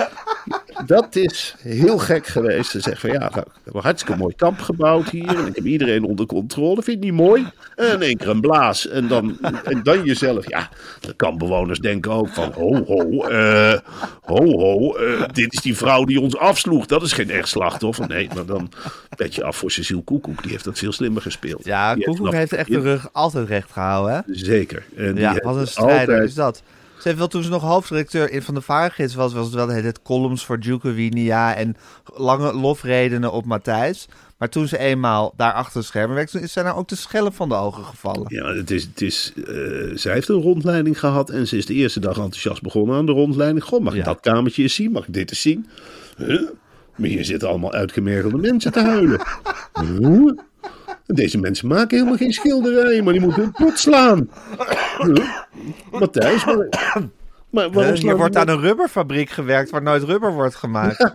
[0.86, 2.70] Dat is heel gek geweest.
[2.72, 5.38] Ze zegt van ja, nou, ik heb een hartstikke mooi kamp gebouwd hier.
[5.38, 6.82] En ik heb iedereen onder controle.
[6.82, 7.48] Vind je niet mooi?
[7.76, 8.88] En in één keer een blaas.
[8.88, 10.50] En dan, en dan jezelf.
[10.50, 13.24] Ja, de kampbewoners denken ook van ho ho.
[13.28, 13.80] eh,
[14.22, 14.96] ho ho.
[14.96, 16.86] eh, dit is die vrouw die ons afsloeg.
[16.86, 18.08] Dat is geen echt slachtoffer.
[18.08, 18.72] Nee, maar dan
[19.16, 20.42] pet je af voor Cecile Koekoek.
[20.42, 21.66] Die heeft dat veel slimmer gespeeld.
[21.66, 24.34] Ja, Koekoek heeft het echt de rug altijd recht gehouden, hè?
[24.36, 24.84] Zeker.
[24.98, 26.62] En Ja, heeft wat een strijder altijd- is dat.
[27.00, 29.68] Ze heeft wel toen ze nog hoofdredacteur in van de Vaargids was, was het wel
[29.68, 31.76] tijd columns voor Djukowinia en
[32.16, 34.08] lange lofredenen op Matthijs.
[34.38, 37.34] Maar toen ze eenmaal daar achter de schermen werkte, is zij nou ook de schellen
[37.34, 38.26] van de ogen gevallen.
[38.28, 39.54] Ja, het is, het is, eh,
[39.94, 43.12] zij heeft een rondleiding gehad en ze is de eerste dag enthousiast begonnen aan de
[43.12, 43.64] rondleiding.
[43.64, 44.06] Goh, mag ik Ja.
[44.06, 44.92] dat kamertje eens zien?
[44.92, 45.68] Mag ik dit eens zien?
[46.18, 46.42] Huh?
[46.96, 49.22] Maar hier zitten allemaal uitgemergelde mensen te huilen.
[50.00, 50.38] Huh?
[51.14, 54.30] Deze mensen maken helemaal geen schilderijen, maar die moeten hun pot slaan.
[54.98, 55.16] Huh?
[55.92, 56.68] Matthijs, maar,
[57.50, 61.14] maar waarom, Eh, hier wordt aan een rubberfabriek gewerkt waar nooit rubber wordt gemaakt.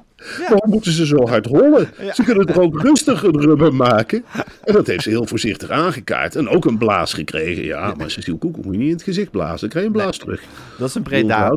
[0.48, 1.88] Waarom moeten ze zo hard rollen?
[2.14, 4.24] Ze kunnen toch ook rustig een rubber maken?
[4.64, 6.36] En dat heeft ze heel voorzichtig aangekaart.
[6.36, 7.64] En ook een blaas gekregen.
[7.64, 9.60] Ja, maar Cecile Koekoek moet je niet in het gezicht blazen.
[9.60, 10.42] Dan krijg je een blaas terug.
[10.78, 11.48] Dat is een Breda.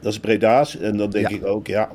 [0.00, 0.78] Dat is Breda's.
[0.78, 1.36] En dan denk Ja.
[1.36, 1.88] ik ook, ja...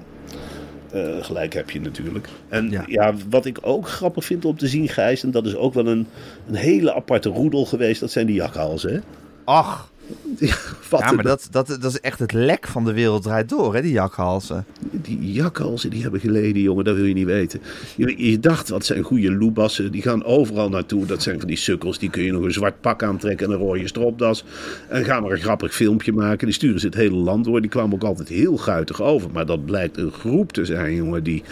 [0.94, 2.28] Eh, gelijk heb je natuurlijk.
[2.50, 2.84] En Ja.
[2.88, 3.14] ja.
[3.30, 6.08] wat ik ook grappig vind om te zien, Gijs, en dat is ook wel een,
[6.48, 8.94] een hele aparte roedel geweest, dat zijn die jakhalzen.
[8.94, 9.00] Hè?
[9.44, 9.92] Ach,
[10.40, 10.56] ja,
[11.14, 13.92] maar dat, dat, dat is echt het lek van de wereld draait door, hè, die
[13.92, 14.66] jakhalzen.
[14.82, 17.62] Die jakhalzen die hebben geleden, jongen, dat wil je niet weten.
[17.96, 19.92] Je, je dacht, wat zijn goede loebassen.
[19.92, 21.06] Die gaan overal naartoe.
[21.06, 22.00] Dat zijn van die sukkels.
[22.00, 24.44] Die kun je nog een zwart pak aantrekken en een rode stropdas.
[24.90, 26.46] En gaan maar een grappig filmpje maken.
[26.46, 27.62] Die sturen ze het hele land door.
[27.62, 29.30] Die kwamen ook altijd heel guitig over.
[29.32, 31.24] Maar dat blijkt een groep te zijn, jongen.
[31.24, 31.44] Die,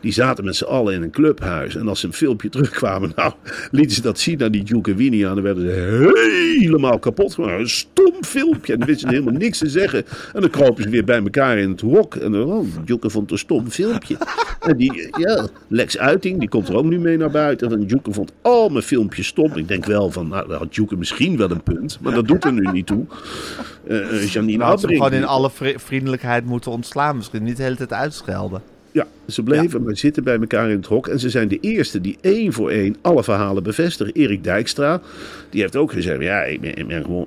[0.00, 1.76] die zaten met z'n allen in een clubhuis.
[1.76, 3.32] En als ze een filmpje terugkwamen, nou,
[3.70, 5.34] lieten ze dat zien aan die Duke en Winnie aan.
[5.34, 7.88] Dan werden ze helemaal kapot gemaakt.
[8.08, 8.72] Stom filmpje.
[8.72, 10.04] En dan wisten ze helemaal niks te zeggen.
[10.32, 12.14] En dan kropen ze weer bij elkaar in het hok.
[12.14, 14.16] En dan, oh, Joeke vond het een stom filmpje.
[14.60, 17.72] En die, ja, Lex Uiting, die komt er ook nu mee naar buiten.
[17.72, 19.52] En Joeke vond al mijn filmpjes stom.
[19.56, 21.98] Ik denk wel van, nou, had Joeke misschien wel een punt.
[22.00, 23.04] Maar dat doet er nu niet toe.
[23.88, 27.16] Eh, Janine Nou, had ze gewoon in alle vri- vriendelijkheid moeten ontslaan.
[27.16, 28.62] Misschien niet de hele tijd uitschelden.
[28.92, 31.08] Ja, ze bleven maar zitten bij elkaar in het hok.
[31.08, 34.12] En ze zijn de eerste die één voor één alle verhalen bevestigen.
[34.14, 35.00] Erik Dijkstra,
[35.50, 36.22] die heeft ook gezegd...
[36.22, 37.26] Ja, ik ben, ik ben gewoon,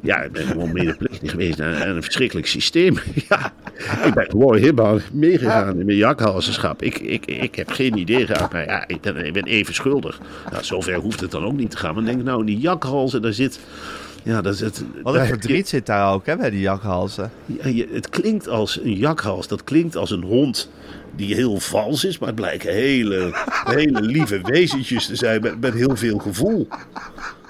[0.00, 2.98] ja, ik ben gewoon medeplichtig geweest aan, aan een verschrikkelijk systeem.
[3.28, 3.52] ja,
[4.04, 6.82] ik ben gewoon helemaal meegegaan in mijn jakhalzenschap.
[6.82, 10.20] Ik, ik, ik heb geen idee gehad, maar ja, ik ben, ik ben even schuldig.
[10.50, 11.94] Nou, zover hoeft het dan ook niet te gaan.
[11.94, 13.60] Maar denk nou, in die jakhalzen, daar zit...
[14.22, 14.84] Ja, daar zit...
[15.02, 17.30] Wat een verdriet zit daar ook, hè, bij die jakhalzen.
[17.62, 19.48] ja, het klinkt als een jakhals.
[19.48, 20.68] Dat klinkt als een hond
[21.16, 22.18] die heel vals is.
[22.18, 23.30] Maar het blijken hele,
[23.64, 26.68] hele lieve wezentjes te zijn met, met heel veel gevoel.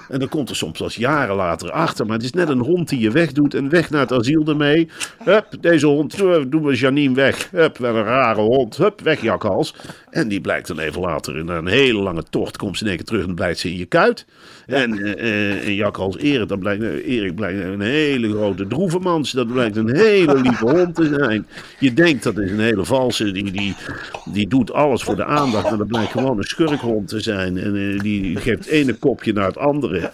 [0.09, 2.05] En dan komt er soms als jaren later achter.
[2.05, 4.89] Maar het is net een hond die je wegdoet en weg naar het asiel ermee.
[5.23, 7.51] Hup, deze hond, eh, doen we Janine weg.
[7.51, 8.77] Hup, wel een rare hond.
[8.77, 9.75] Hup, weg jakhals.
[10.09, 12.97] En die blijkt dan even later, na een hele lange tocht, komt ze in één
[12.97, 14.25] keer terug en blijkt ze in je kuit.
[14.65, 19.31] En, eh, eh, en jakhals Erik, dan blijkt, eh, Erik blijkt een hele grote droevenmans.
[19.31, 21.47] Dat blijkt een hele lieve hond te zijn.
[21.79, 23.75] Je denkt dat is een hele valse, die, die,
[24.31, 25.69] die doet alles voor de aandacht.
[25.69, 27.57] Maar dat blijkt gewoon een schurkhond te zijn.
[27.57, 30.11] En eh, die geeft het ene kopje naar het andere.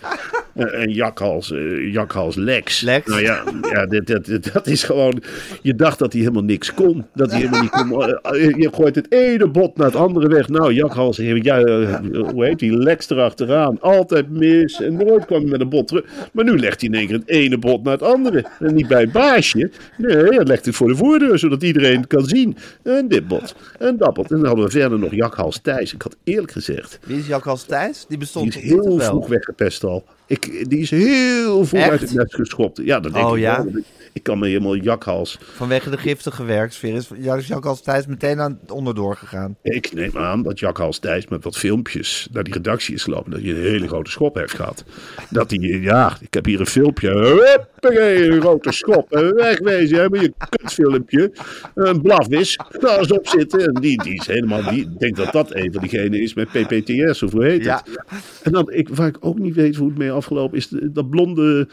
[0.55, 2.81] Eh, en jakhals, eh, jakhals Lex.
[2.81, 3.07] Lex.
[3.07, 5.21] Nou ja, ja dit, dit, dat is gewoon...
[5.61, 7.05] Je dacht dat hij helemaal niks kon.
[7.13, 8.03] Dat hij helemaal niet kon.
[8.03, 10.47] Eh, Je gooit het ene bot naar het andere weg.
[10.47, 11.95] Nou, jakhals, ja, eh,
[12.31, 12.77] hoe heet die?
[12.77, 13.77] Lex erachteraan.
[13.81, 14.81] Altijd mis.
[14.81, 16.05] En nooit kwam hij met een bot terug.
[16.33, 18.45] Maar nu legt hij in één keer het ene bot naar het andere.
[18.59, 19.71] En niet bij het baasje.
[19.97, 22.57] Nee, hij legt het voor de voordeur, zodat iedereen het kan zien.
[22.83, 23.55] En dit bot.
[23.79, 24.31] En dat bot.
[24.31, 25.93] En dan hadden we verder nog jakhals Thijs.
[25.93, 26.99] Ik had eerlijk gezegd...
[27.05, 27.97] Wie is jakhals Thijs?
[27.97, 30.03] Die Die bestond is niet, of heel vroeg weggepest al.
[30.31, 31.89] Ik, die is heel vroeg Echt?
[31.89, 32.79] uit het nest geschopt.
[32.83, 33.63] Ja, dat denk Oh, ik ja?
[33.63, 33.81] wel.
[34.13, 35.37] Ik, kan me helemaal jakhals.
[35.55, 39.55] Vanwege de giftige werksfeer is ja, is jakhals Thijs meteen aan het onderdoor gegaan.
[39.61, 43.31] Ik neem aan dat jakhals Thijs met wat filmpjes naar die redactie is gelopen.
[43.31, 44.83] Dat hij een hele grote schop heeft gehad.
[45.29, 47.09] Dat hij, ja, ik heb hier een filmpje.
[47.09, 49.11] Huppakee, een grote schop.
[49.11, 51.31] En Wegwezen, hè, met je kutfilmpje.
[51.75, 52.59] Een blafwis.
[52.79, 53.59] Daar eens op zitten.
[53.59, 56.47] En die, die is helemaal, die, ik denk dat dat een van diegenen is met
[56.47, 57.81] PPTS, of hoe heet Ja.
[57.85, 57.99] het?
[58.43, 61.09] En dan, ik, waar ik ook niet weet hoe het mee afgelopen is, de- dat
[61.09, 61.67] blonde,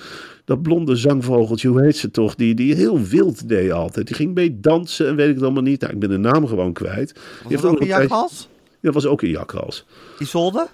[0.45, 2.35] dat blonde zangvogeltje, hoe heet ze toch?
[2.35, 4.07] Die, die heel wild deed altijd.
[4.07, 5.81] Die ging mee dansen en weet ik het allemaal niet.
[5.81, 7.13] Nou, ik ben de naam gewoon kwijt.
[7.15, 8.49] Die Was heeft dat ook een jakhals?
[8.81, 9.87] Dat was ook een jakhals.
[10.19, 10.67] Isolde?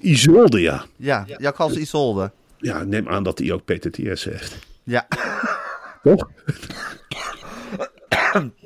[0.00, 0.84] Isolde, ja.
[0.96, 2.30] Ja, jakhals Isolde.
[2.58, 4.58] Ja, neem aan dat hij ook PTTS heeft.
[4.84, 5.06] Ja,
[6.02, 6.28] Toch?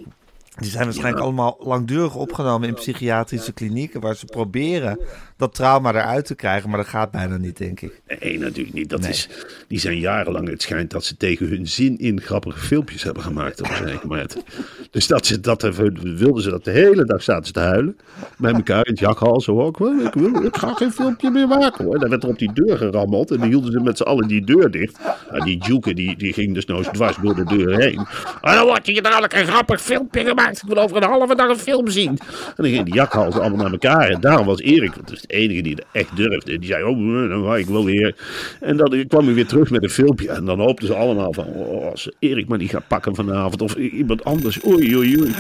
[0.57, 4.01] die zijn waarschijnlijk allemaal langdurig opgenomen in psychiatrische klinieken...
[4.01, 4.99] waar ze proberen
[5.37, 8.01] dat trauma eruit te krijgen, maar dat gaat bijna niet, denk ik.
[8.21, 8.89] Nee, natuurlijk niet.
[8.91, 9.29] Dat is,
[9.69, 13.61] die zijn jarenlang, het schijnt dat ze tegen hun zin in grappige filmpjes hebben gemaakt
[13.61, 13.69] op
[14.03, 14.37] moment.
[14.91, 17.97] Dus dat ze dat even, wilden ze dat de hele dag zaten ze te huilen.
[18.39, 19.79] Bij elkaar in het jakhal zo ook.
[19.79, 21.99] "Wel, Ik, wil, ik ga geen filmpje meer maken hoor.
[21.99, 24.45] Dan werd er op die deur gerammeld en dan hielden ze met z'n allen die
[24.45, 24.99] deur dicht.
[25.31, 28.07] Nou, die Juke die, die ging dus nou eens dwars door de deur heen.
[28.41, 30.46] En dan wordt hier dadelijk een grappig filmpje gemaakt.
[30.51, 32.09] Ik wil over een halve dag een film zien.
[32.09, 34.09] En dan gingen die jakhalzen allemaal naar elkaar.
[34.09, 36.59] En daarom was Erik, want dat is de enige die het echt durfde.
[36.59, 38.17] Die zei, oh, dan ga ik wel weer.
[38.61, 40.31] En dan kwam hij weer terug met een filmpje.
[40.31, 43.63] En dan hoopten ze allemaal van, oh, als Erik maar niet gaat pakken vanavond.
[43.63, 44.65] Of iemand anders.
[44.67, 45.33] Oei, oei, oei.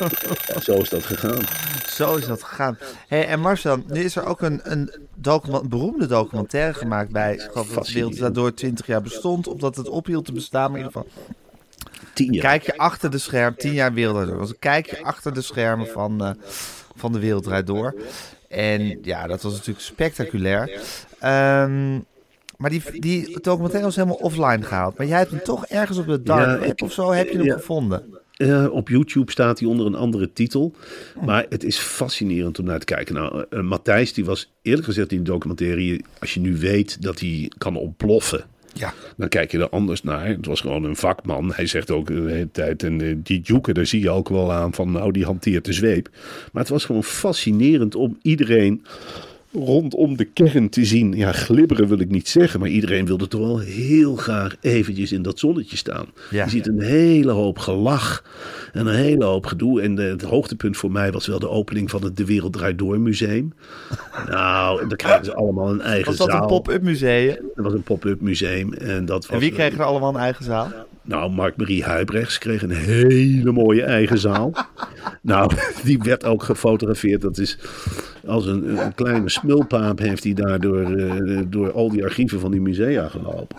[0.62, 1.40] Zo is dat gegaan.
[1.86, 2.78] Zo is dat gegaan.
[3.08, 7.34] Hey, en Marcel, nu is er ook een, een, document, een beroemde documentaire gemaakt bij...
[7.34, 8.18] Ik geloof dat Fascinerend.
[8.18, 10.70] daardoor 20 jaar bestond, omdat het ophield te bestaan.
[10.70, 11.34] Maar in ieder geval,
[12.22, 12.42] Tien jaar.
[12.42, 14.38] Kijk je achter de schermen, tien jaar Wereld Door.
[14.38, 16.30] was een kijkje achter de schermen van, eh,
[16.96, 17.94] van de Wereld Draait Door.
[18.48, 20.80] En ja, dat was natuurlijk spectaculair.
[21.18, 21.98] Ehm,
[22.56, 24.98] maar die, die documentaire was helemaal offline gehaald.
[24.98, 27.36] Maar jij hebt hem toch ergens op de dark Ja, web of zo, heb je
[27.36, 27.54] hem ja.
[27.54, 28.20] gevonden?
[28.36, 30.74] Eh, op YouTube staat hij onder een andere titel.
[31.24, 33.14] Maar het is fascinerend om naar te kijken.
[33.14, 36.00] Nou, eh, Matthijs, die was eerlijk gezegd in de documentaire...
[36.18, 38.44] als je nu weet dat hij kan ontploffen...
[38.74, 38.94] Ja.
[39.16, 40.26] Dan kijk je er anders naar.
[40.26, 41.52] Het was gewoon een vakman.
[41.54, 42.82] Hij zegt ook de hele tijd.
[42.82, 44.92] En eh, die Juke, daar zie je ook wel aan van.
[44.92, 46.08] Nou, die hanteert de zweep.
[46.52, 48.84] Maar het was gewoon fascinerend om iedereen
[49.52, 51.12] rondom de kern te zien.
[51.12, 52.60] Ja, glibberen wil ik niet zeggen.
[52.60, 56.06] Maar iedereen wilde toch wel heel graag eventjes in dat zonnetje staan.
[56.30, 56.44] Ja.
[56.44, 58.24] Je ziet een hele hoop gelach.
[58.72, 59.80] En een hele hoop gedoe.
[59.80, 62.78] En de- het hoogtepunt voor mij was wel de opening van het De Wereld Draait
[62.78, 63.52] Door Museum.
[64.30, 66.40] Nou, en dan krijgen ze allemaal een eigen Was dat zaal.
[66.42, 67.36] een pop-up museum?
[67.54, 68.72] Dat was een pop-up museum.
[68.72, 70.72] En, dat was En wie kreeg er allemaal een eigen zaal?
[71.04, 74.52] Nou, Mark-Marie Huibrechts kreeg een hele mooie eigen zaal.
[75.20, 75.52] nou,
[75.84, 77.20] die werd ook gefotografeerd.
[77.20, 77.58] Dat is
[78.26, 82.50] als een, een kleine smulpaap heeft hij daar door, eh, door al die archieven van
[82.50, 83.56] die musea gelopen.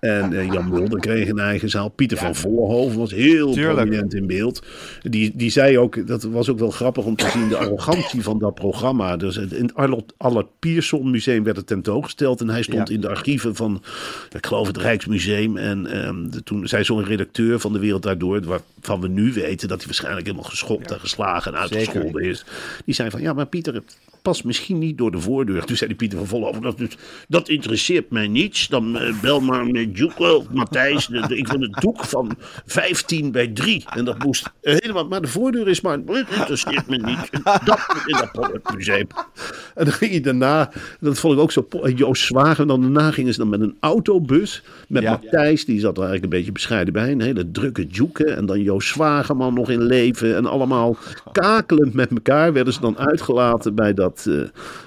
[0.00, 1.88] En eh, Jan Mulder kreeg een eigen zaal.
[1.88, 3.76] Pieter van Vollenhoven was heel Tuurlijk.
[3.76, 4.62] prominent in beeld.
[5.02, 8.38] Die, die zei ook, dat was ook wel grappig om te zien, de arrogantie van
[8.38, 9.16] dat programma.
[9.16, 12.40] Dus het- in het Allard Pierson Museum werd het tentoongesteld.
[12.40, 12.94] En hij stond Ja.
[12.94, 13.82] in de archieven van,
[14.36, 15.56] ik geloof het Rijksmuseum.
[15.56, 19.68] En ehm, de, toen zei zo'n redacteur van De Wereld Daardoor, waarvan we nu weten
[19.68, 22.44] dat hij waarschijnlijk helemaal geschopt en geslagen en uitgescholden is.
[22.84, 23.82] Die zei van, ja maar Pieter,
[24.22, 25.64] past misschien niet door de voordeur.
[25.64, 26.96] Toen zei die Pieter van Vollenhoven, dat, dat,
[27.28, 28.68] dat interesseert mij niets.
[28.68, 31.06] Dan eh, bel maar met of Matthijs.
[31.06, 33.84] De- de- ik wil een doek van 15 bij 3.
[33.94, 37.30] En dat moest helemaal, maar de voordeur is maar, het interesseert me niet.
[37.64, 39.06] Dat in dat museum.
[39.74, 42.60] En dan ging hij daarna, dat vond ik ook zo, Joost Zwager.
[42.60, 45.10] En dan daarna gingen ze dan met een autobus met Ja.
[45.10, 45.64] Matthijs.
[45.64, 47.12] Die zat er eigenlijk een beetje bescheiden bij.
[47.12, 48.24] Een hele drukke Duke.
[48.24, 50.36] En dan Joost Zwagerman nog in leven.
[50.36, 50.96] En allemaal
[51.32, 54.40] kakelend met elkaar werden ze dan uitgelaten bij dat, eh,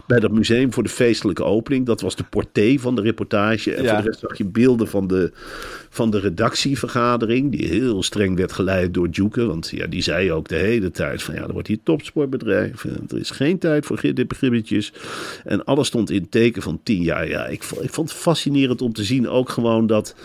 [0.08, 1.86] bij dat museum voor de feestelijke opening.
[1.86, 3.74] Dat was de porté van de reportage.
[3.74, 3.90] En Ja.
[3.94, 5.32] voor de rest zag je beelden van de,
[5.90, 7.52] van de redactievergadering.
[7.52, 9.46] Die heel streng werd geleid door Duke.
[9.46, 12.84] Want ja, die zei ook de hele tijd van ja, er wordt hier topsportbedrijf.
[12.84, 14.94] Er is geen tijd voor gibbetjes.
[15.44, 17.28] En alles stond in teken van tien jaar.
[17.28, 20.16] Ja, ik, ik vond het fascinerend om te zien ook gewoon dat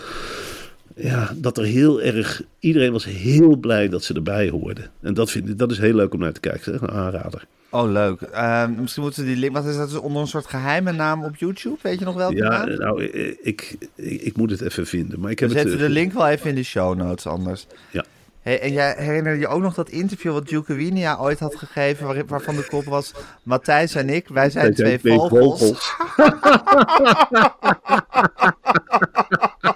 [0.99, 2.43] ja, dat er heel erg.
[2.59, 4.91] Iedereen was heel blij dat ze erbij hoorden.
[5.01, 6.63] En dat, vind ik, dat is heel leuk om naar te kijken.
[6.63, 7.47] Zeg, een aanrader.
[7.71, 8.21] Oh, leuk.
[8.21, 9.55] Ehm, misschien moeten we die link...
[9.55, 9.89] Wat is dat?
[9.89, 11.77] Is onder een soort geheime naam op YouTube?
[11.83, 12.33] Weet je nog wel?
[12.33, 12.79] Ja, naam?
[12.79, 15.21] nou, ik, ik, ik moet het even vinden.
[15.21, 15.63] Maar ik We heb het.
[15.63, 17.67] zetten eh, de link wel even in de show notes anders.
[17.91, 18.05] Ja.
[18.43, 22.27] Hey, en jij herinner je ook nog dat interview wat Duke Winia ooit had gegeven,
[22.27, 25.93] waarvan de kop was: Matthijs en ik, wij zijn twee, vogels.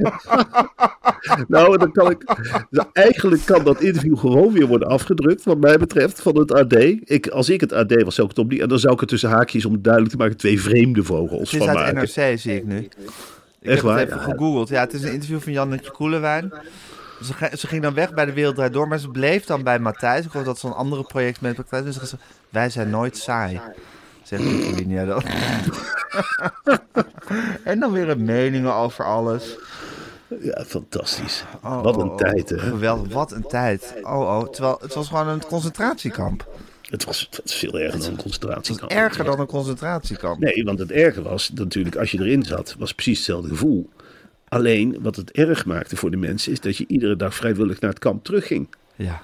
[1.48, 2.24] nou, dan kan ik.
[2.70, 6.72] nou, eigenlijk kan dat interview gewoon weer worden afgedrukt, wat mij betreft, van het AD.
[7.04, 8.62] Ik, als ik het AD was, zou ik het opnieuw.
[8.62, 11.50] En dan zou ik het tussen haakjes, om het duidelijk te maken, twee vreemde vogels
[11.50, 11.94] Het is van uit.
[11.94, 12.76] NRC, zie ik nu.
[12.78, 12.88] Ik
[13.62, 13.98] Echt heb waar?
[13.98, 14.24] het even Ja.
[14.24, 14.68] gegoogeld.
[14.68, 16.52] Ja, het is een interview van Jannetje Koelewijn.
[17.22, 19.78] Ze, ze ging dan weg bij de Wereld Draait Door, maar ze bleef dan bij
[19.78, 20.24] Matthijs.
[20.24, 21.84] Ik geloof dat ze een andere project met Matthijs.
[21.84, 22.16] Dus ze
[22.48, 23.60] wij zijn nooit saai.
[24.38, 25.22] Zegt dan.
[27.64, 29.56] en dan weer een meningen over alles.
[30.40, 31.44] Ja, fantastisch.
[31.64, 32.16] Oh, wat oh, een oh.
[32.16, 32.58] tijd, hè?
[32.58, 33.94] Geweldig, wat een tijd.
[34.02, 34.48] Oh, oh.
[34.48, 36.48] Terwijl het was gewoon een concentratiekamp.
[36.90, 38.90] Het was, het was veel erger dan een concentratiekamp.
[38.90, 40.40] Erger dan een concentratiekamp.
[40.40, 43.90] Nee, want het erge was natuurlijk, als je erin zat, was precies hetzelfde gevoel.
[44.48, 47.90] Alleen, wat het erg maakte voor de mensen, is dat je iedere dag vrijwillig naar
[47.90, 48.68] het kamp terugging.
[48.96, 49.22] Ja,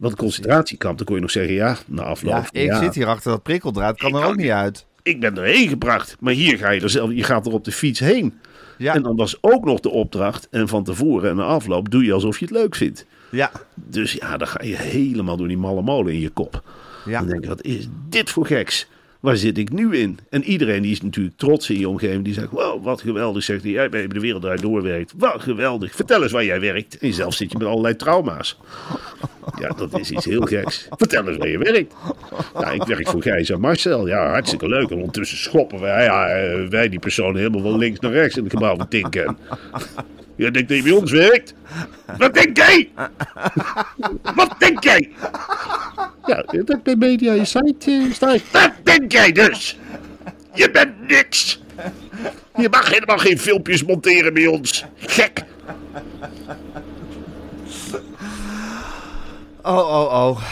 [0.00, 2.32] Want een concentratiekamp, dan kon je nog zeggen, ja, na afloop.
[2.32, 3.98] ja ik ja, zit hier achter dat prikkeldraad.
[3.98, 4.86] Kan er ook niet uit.
[5.02, 7.72] Ik ben erheen gebracht, maar hier ga je er zelf, je gaat er op de
[7.72, 8.38] fiets heen.
[8.78, 12.04] Ja, En dan was ook nog de opdracht, en van tevoren en na afloop doe
[12.04, 13.06] je alsof je het leuk vindt.
[13.30, 16.62] ja, Dus ja, dan ga je helemaal door die malle molen in je kop.
[17.04, 17.18] ja.
[17.18, 18.88] Dan denk je, wat is dit voor geks?
[19.20, 20.18] Waar zit ik nu in?
[20.30, 22.24] En iedereen die is natuurlijk trots in je omgeving.
[22.24, 23.42] Die zegt, wow, wat geweldig.
[23.42, 25.12] Zegt hij, jij bij de wereld daar doorwerkt.
[25.16, 25.94] Wat geweldig.
[25.94, 26.98] Vertel eens waar jij werkt.
[26.98, 28.58] En zelf zit je met allerlei trauma's.
[29.58, 30.88] Ja, dat is iets heel geks.
[30.90, 31.94] Vertel eens waar je werkt.
[32.54, 34.06] Ja, ik werk voor Gijs en Marcel.
[34.06, 34.90] Ja, hartstikke leuk.
[34.90, 38.42] En ondertussen schoppen wij, ja, eh, wij die persoon helemaal van links naar rechts in
[38.42, 39.36] het gebouw van Tinken.
[40.40, 41.54] Je denkt dat je bij ons werkt?
[42.18, 42.90] Wat denk jij?
[44.34, 45.10] Wat denk jij?
[46.26, 48.36] Ja, dat ik bij Media je site uh, sta.
[48.50, 49.78] Dat denk jij dus!
[50.54, 51.62] Je bent niks!
[52.56, 54.84] Je mag helemaal geen filmpjes monteren bij ons.
[54.96, 55.44] Gek!
[59.62, 60.42] Oh, oh, oh.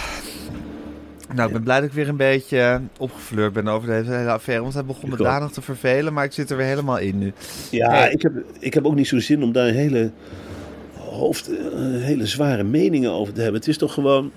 [1.34, 4.30] Nou, ik ben blij dat ik weer een beetje eh, opgefleurd ben over deze hele
[4.30, 4.62] affaire.
[4.62, 7.32] Want hij begon me danig te vervelen, maar ik zit er weer helemaal in nu.
[7.70, 8.10] Ja, Hey.
[8.12, 10.10] ik, heb, ik heb ook niet zo zin om daar hele,
[10.98, 13.60] hoofd, eh, hele zware meningen over te hebben.
[13.60, 14.30] Het is toch gewoon...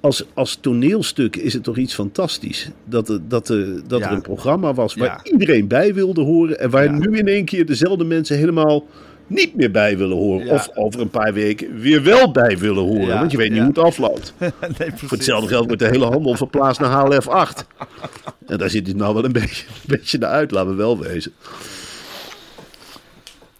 [0.00, 2.70] Als, als toneelstuk is het toch iets fantastisch.
[2.84, 4.06] Dat, er- dat, er- dat Ja.
[4.06, 5.32] er een programma was waar Ja.
[5.32, 6.58] iedereen bij wilde horen.
[6.60, 6.90] En waar Ja.
[6.98, 8.84] nu in één keer dezelfde mensen helemaal
[9.28, 10.46] niet meer bij willen horen.
[10.46, 10.54] Ja.
[10.54, 13.06] Of over een paar weken weer wel bij willen horen.
[13.06, 13.64] Ja, want je weet niet ja.
[13.64, 14.34] hoe het afloopt.
[14.78, 14.90] nee.
[14.94, 17.66] Voor hetzelfde geld wordt de hele handel verplaatst naar HLF 8.
[18.46, 20.98] En daar zit hij nou wel een beetje, een beetje naar uit, laten we wel
[20.98, 21.32] wezen.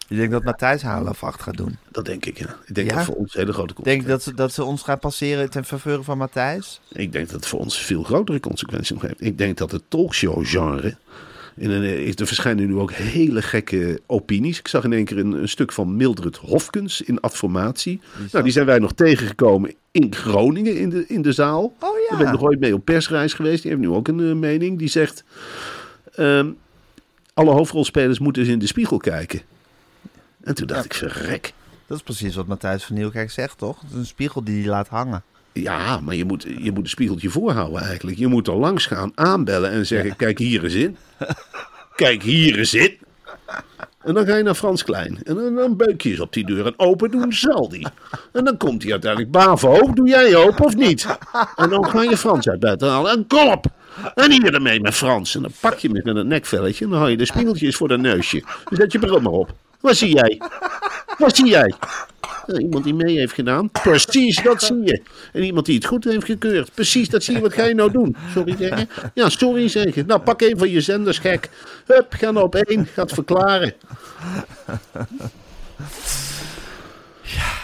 [0.08, 1.78] Je denkt dat Matthijs Halef acht gaat doen?
[1.90, 2.56] Dat denk ik, ja.
[2.66, 4.06] Ik denk dat voor ons hele grote Denk consequenties.
[4.06, 6.80] je dat ze, dat ze ons gaan passeren ten faveur van Matthijs?
[6.92, 9.14] Ik denk dat het voor ons veel grotere consequenties nog heeft.
[9.18, 10.96] Ik denk dat het talkshow-genre.
[11.60, 14.58] En eh, er verschijnen nu ook hele gekke opinies.
[14.58, 18.00] Ik zag in één keer een, een stuk van Mildred Hofkens in Adformatie.
[18.32, 21.64] Nou, die zijn wij nog tegengekomen in Groningen in de, in de zaal.
[21.64, 22.08] Oh ja.
[22.08, 23.62] Daar ben ik nog ooit mee op persreis geweest.
[23.62, 24.78] Die heeft nu ook een eh, mening.
[24.78, 25.24] Die zegt:
[26.14, 26.50] ehm,
[27.34, 29.40] alle hoofdrolspelers moeten eens in de spiegel kijken.
[30.40, 31.52] En toen dacht ik: verrek.
[31.86, 33.80] Dat is precies wat Matthijs van Nieuwkerk zegt, toch?
[33.80, 35.22] Het is een spiegel die hij laat hangen.
[35.52, 38.18] Ja, maar je moet, je moet een spiegeltje voorhouden eigenlijk.
[38.18, 40.96] Je moet er langs gaan, aanbellen en zeggen: Kijk hier eens in.
[41.94, 42.98] Kijk hier eens in.
[44.02, 45.18] En dan ga je naar Frans Klein.
[45.24, 46.66] En dan, dan beuk je eens op die deur.
[46.66, 47.86] En open doen zal die.
[48.32, 49.32] En dan komt hij uiteindelijk.
[49.32, 51.06] Bavo, doe jij open of niet?
[51.56, 53.12] En dan ga je Frans uit bed halen.
[53.12, 53.66] En kom op.
[54.14, 55.34] En hier ermee met Frans.
[55.34, 56.84] En dan pak je hem met een nekvelletje.
[56.84, 58.40] En dan haal je de spiegeltjes voor de neusje.
[58.40, 59.54] Dan zet je bril maar op.
[59.80, 60.40] Wat zie jij?
[61.18, 61.74] Wat zie jij?
[62.58, 63.70] Iemand die mee heeft gedaan.
[63.70, 65.02] Precies, dat zie je.
[65.32, 66.70] En iemand die het goed heeft gekeurd.
[66.74, 67.40] Precies, dat zie je.
[67.40, 68.16] Wat ga je nou doen?
[68.32, 68.88] Sorry zeggen?
[69.14, 70.06] Ja, sorry zeggen.
[70.06, 71.48] Nou, pak een van je zenders, gek.
[71.86, 72.86] Hup, ga nou op één.
[72.86, 73.74] Ga het verklaren.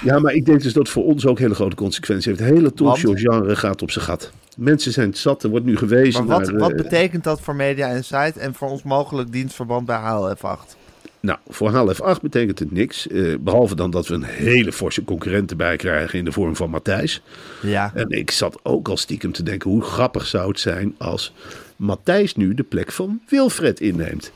[0.04, 2.38] Ja, maar ik denk dus dat voor ons ook hele grote consequenties heeft.
[2.38, 4.30] Het hele talkshow-genre gaat op zijn gat.
[4.56, 5.42] Mensen zijn zat.
[5.42, 6.60] Er wordt nu gewezen Maar wat, naar...
[6.60, 10.76] wat eh, betekent dat voor Media Insight en voor ons mogelijk dienstverband bij HLF 8?
[11.24, 13.08] Nou, voor HLF 8 betekent het niks.
[13.08, 16.70] eh, behalve dan dat we een hele forse concurrent erbij krijgen in de vorm van
[16.70, 17.22] Matthijs.
[17.62, 17.92] Ja.
[17.94, 21.32] En ik zat ook al stiekem te denken, hoe grappig zou het zijn als
[21.76, 24.32] Matthijs nu de plek van Wilfred inneemt.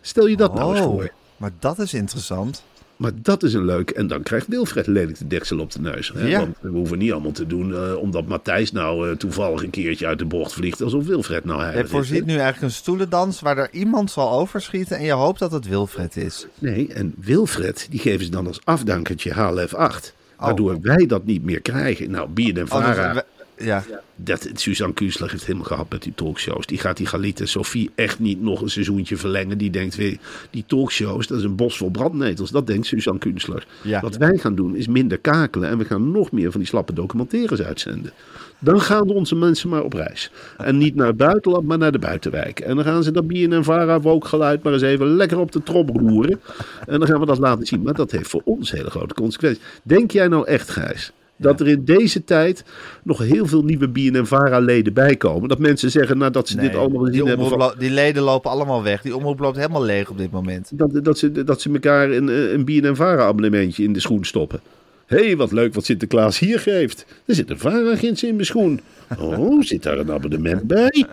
[0.00, 1.10] Stel je dat nou eens Oh, voor.
[1.36, 2.62] maar dat is interessant.
[3.00, 3.94] Maar dat is een leuke.
[3.94, 6.12] En dan krijgt Wilfred lelijk de deksel op de neus.
[6.14, 6.26] Hè?
[6.26, 6.38] Ja.
[6.38, 10.06] Want we hoeven niet allemaal te doen eh, omdat Matthijs nou eh, toevallig een keertje
[10.06, 10.82] uit de bocht vliegt.
[10.82, 11.90] Alsof Wilfred nou Je heilig is.
[11.90, 15.68] voorziet nu eigenlijk een stoelendans waar er iemand zal overschieten en je hoopt dat het
[15.68, 16.46] Wilfred is.
[16.58, 20.14] Nee, en Wilfred, die geven ze dan als afdankertje HLF 8.
[20.38, 20.44] Oh.
[20.46, 22.10] Waardoor wij dat niet meer krijgen.
[22.10, 23.24] Nou, Bier en Oh, dus Vara.
[23.60, 23.84] Ja.
[24.16, 26.66] Dat, Suzanne Kuusler heeft helemaal gehad met die talkshows.
[26.66, 29.58] Die gaat die Galite Sophie echt niet nog een seizoentje verlengen.
[29.58, 30.18] Die denkt weer,
[30.50, 32.50] die talkshows, dat is een bos vol brandnetels.
[32.50, 33.66] Dat denkt Suzanne Kuusler.
[33.82, 34.00] Ja.
[34.00, 35.68] Wat wij gaan doen is minder kakelen.
[35.68, 38.12] En we gaan nog meer van die slappe documentaires uitzenden.
[38.58, 40.30] Dan gaan onze mensen maar op reis.
[40.56, 42.60] En niet naar het buitenland, maar naar de buitenwijk.
[42.60, 45.62] En dan gaan ze dat Bien en Vara geluid maar eens even lekker op de
[45.62, 46.40] trop roeren.
[46.86, 47.82] En dan gaan we dat laten zien.
[47.82, 49.62] Maar dat heeft voor ons hele grote consequenties.
[49.82, 52.64] Denk jij nou echt, Gijs, dat er in deze tijd
[53.02, 55.48] nog heel veel nieuwe Bien en Vara-leden bijkomen?
[55.48, 57.48] Dat mensen zeggen nadat ze dit allemaal gezien hebben...
[57.48, 59.02] van- die leden lopen allemaal weg.
[59.02, 60.70] Die omroep loopt helemaal leeg op dit moment.
[60.72, 64.00] dat, dat, ze, dat ze elkaar een, eh, een Bien en Vara abonnementje in de
[64.00, 64.60] schoen stoppen.
[65.06, 67.06] Hé, hey, wat leuk wat Sinterklaas hier geeft.
[67.24, 68.80] Er zit een Vara-gids in mijn schoen.
[69.18, 71.04] Oh, zit daar een abonnement bij?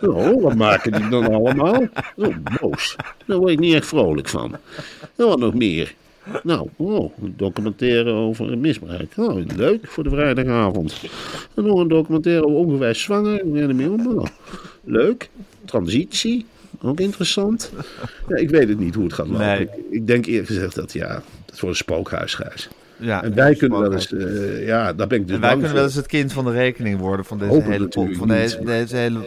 [0.00, 1.82] Oh, wat maken die dan allemaal?
[2.16, 2.96] Oh, boos.
[3.26, 4.52] Daar word ik niet echt vrolijk van.
[5.16, 5.94] En wat nog meer?
[6.42, 9.12] Nou, oh, een documentaire over een misbruik.
[9.16, 11.00] Oh, leuk voor de vrijdagavond.
[11.54, 13.56] En nog een documentaire over ongewijs zwanger.
[13.56, 14.06] Er om.
[14.18, 14.24] Oh,
[14.84, 15.28] leuk.
[15.64, 16.46] Transitie.
[16.82, 17.72] Ook interessant.
[18.28, 19.46] Ja, ik weet het niet hoe het gaat lopen.
[19.46, 19.60] Nee.
[19.60, 22.68] Ik, ik denk eerlijk gezegd dat ja, dat wordt een spookhuis, Gijs.
[22.96, 25.68] Ja, En wij kunnen wel eens, eh, ja, daar ben ik dus En wij kunnen
[25.68, 25.76] voor.
[25.78, 28.64] wel eens het kind van de rekening worden van deze Hopen hele, pop, van deze,
[28.64, 29.20] deze hele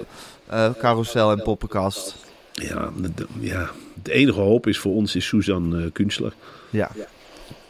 [0.48, 2.16] eh, carousel en poppenkast.
[2.52, 3.70] Ja, de, de- ja,
[4.04, 6.34] de enige hoop is voor ons is Suzanne uh, Kunstler.
[6.70, 6.92] Ja.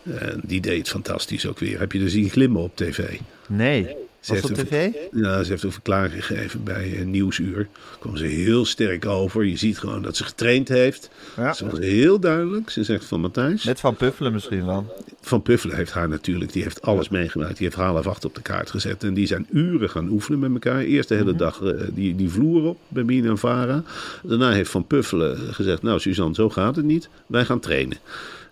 [0.03, 1.79] En die deed het fantastisch ook weer.
[1.79, 3.19] Heb je er zien glimmen op tv?
[3.47, 3.87] Nee.
[4.19, 4.89] Ze Was heeft een- tv?
[5.11, 7.55] Ja, ze heeft een verklaring gegeven bij eh, Nieuwsuur.
[7.55, 9.45] Daar kwam ze heel sterk over.
[9.45, 11.09] Je ziet gewoon dat ze getraind heeft.
[11.37, 11.53] Ja.
[11.53, 12.69] Ze was heel duidelijk.
[12.69, 13.63] Ze zegt van Matthijs.
[13.63, 14.95] Met Van Puffelen misschien wel.
[15.21, 17.57] Van Puffelen heeft haar natuurlijk, die heeft alles meegemaakt.
[17.57, 19.03] Die heeft half acht op de kaart gezet.
[19.03, 20.81] En die zijn uren gaan oefenen met elkaar.
[20.81, 23.83] Eerst de hele dag eh, die, die vloer op bij Bien en Vara.
[24.23, 27.09] Daarna heeft Van Puffelen gezegd, nou Suzanne, zo gaat het niet.
[27.27, 27.97] Wij gaan trainen.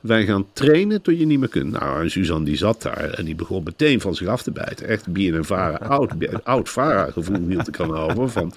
[0.05, 1.71] Wij gaan trainen tot je niet meer kunt.
[1.71, 4.87] Nou, en Suzanne die zat daar en die begon meteen van zich af te bijten.
[4.87, 6.11] Echt Bien en Vara, oud,
[6.43, 8.29] oud Vara-gevoel hield ik aan over.
[8.29, 8.53] Van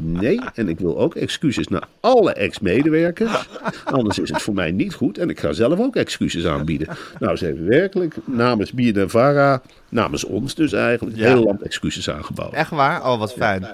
[0.00, 3.48] nee, en ik wil ook excuses naar alle ex-medewerkers.
[3.84, 5.18] Anders is het voor mij niet goed.
[5.18, 6.88] En ik ga zelf ook excuses aanbieden.
[7.18, 11.26] Nou, ze heeft werkelijk namens Bien en Vara, namens ons dus eigenlijk, Ja.
[11.28, 12.52] hele land excuses aangeboden.
[12.52, 13.06] Echt waar?
[13.06, 13.66] Oh, wat fijn.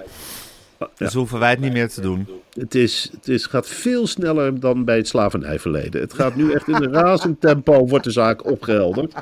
[0.97, 2.27] Dus hoeven wij het niet meer te doen.
[2.53, 6.01] Het, is, het is, gaat veel sneller dan bij het slavernijverleden.
[6.01, 9.13] Het gaat nu echt in een razend tempo, wordt de zaak opgehelderd.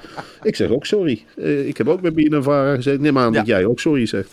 [0.43, 1.26] Ik zeg ook sorry.
[1.38, 3.00] Eh, ik heb ook met Bien en Vara gezegd.
[3.00, 4.30] Neem aan dat jij ook sorry zegt.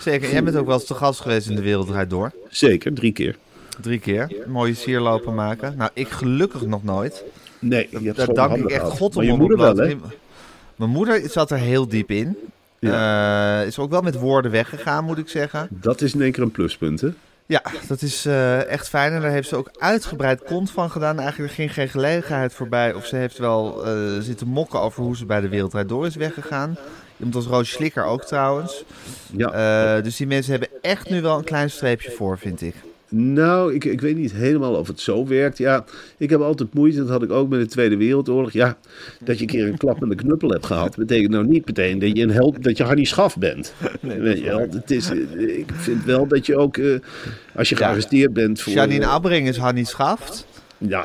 [0.00, 0.30] Zeker.
[0.30, 2.32] Jij bent ook wel eens te gast geweest in de Wereld Draait Door.
[2.48, 3.36] Zeker, drie keer.
[3.80, 4.32] Drie keer.
[4.46, 5.74] Mooie sierlopen maken.
[5.76, 7.24] Nou, ik gelukkig nog nooit.
[7.58, 8.82] Nee, Daar gewoon dank ik echt.
[8.82, 9.96] God om Maar je op moeder wel, hè?
[10.76, 12.36] Mijn moeder zat er heel diep in.
[12.80, 15.68] Eh, is ook wel met woorden weggegaan, moet ik zeggen.
[15.70, 17.08] Dat is in één keer een pluspunt, hè?
[17.46, 19.12] Ja, dat is eh, echt fijn.
[19.12, 21.18] En daar heeft ze ook uitgebreid kont van gedaan.
[21.18, 22.94] Eigenlijk ging geen gelegenheid voorbij.
[22.94, 26.16] Of ze heeft wel eh, zitten mokken over hoe ze bij de Wereldrijd Door is
[26.16, 26.76] weggegaan.
[27.16, 28.84] Iemand als Roos Slikker ook trouwens.
[29.32, 30.00] Ja.
[30.00, 32.74] Dus die mensen hebben echt nu wel een klein streepje voor, vind ik.
[33.10, 35.58] Nou, ik, ik weet niet helemaal of het zo werkt.
[35.58, 35.84] Ja,
[36.16, 38.52] ik heb altijd moeite, dat had ik ook met de Tweede Wereldoorlog.
[38.52, 38.76] Ja,
[39.24, 41.98] dat je een keer een klap met de knuppel hebt gehad, betekent nou niet meteen
[41.98, 43.74] dat je een held, dat je Harry Schaf bent.
[44.00, 46.98] Weet je wel, het is, eh, ik vind wel dat je ook, eh,
[47.54, 48.72] als je gearresteerd bent voor...
[48.72, 50.46] Janine eh, Abbering is Hannie Schaft.
[50.80, 51.00] Ja,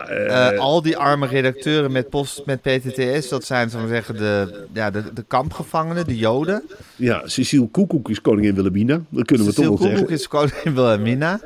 [0.57, 5.03] al die arme redacteuren met post met PTTS, dat zijn, we zeggen, de, ja, de,
[5.13, 6.63] de kampgevangenen, de Joden.
[6.95, 9.01] ja, Cecile Koekoek is koningin Wilhelmina.
[9.09, 10.15] Dat kunnen we Cecile toch wel Koekoek zeggen.
[10.15, 11.39] is koningin Wilhelmina.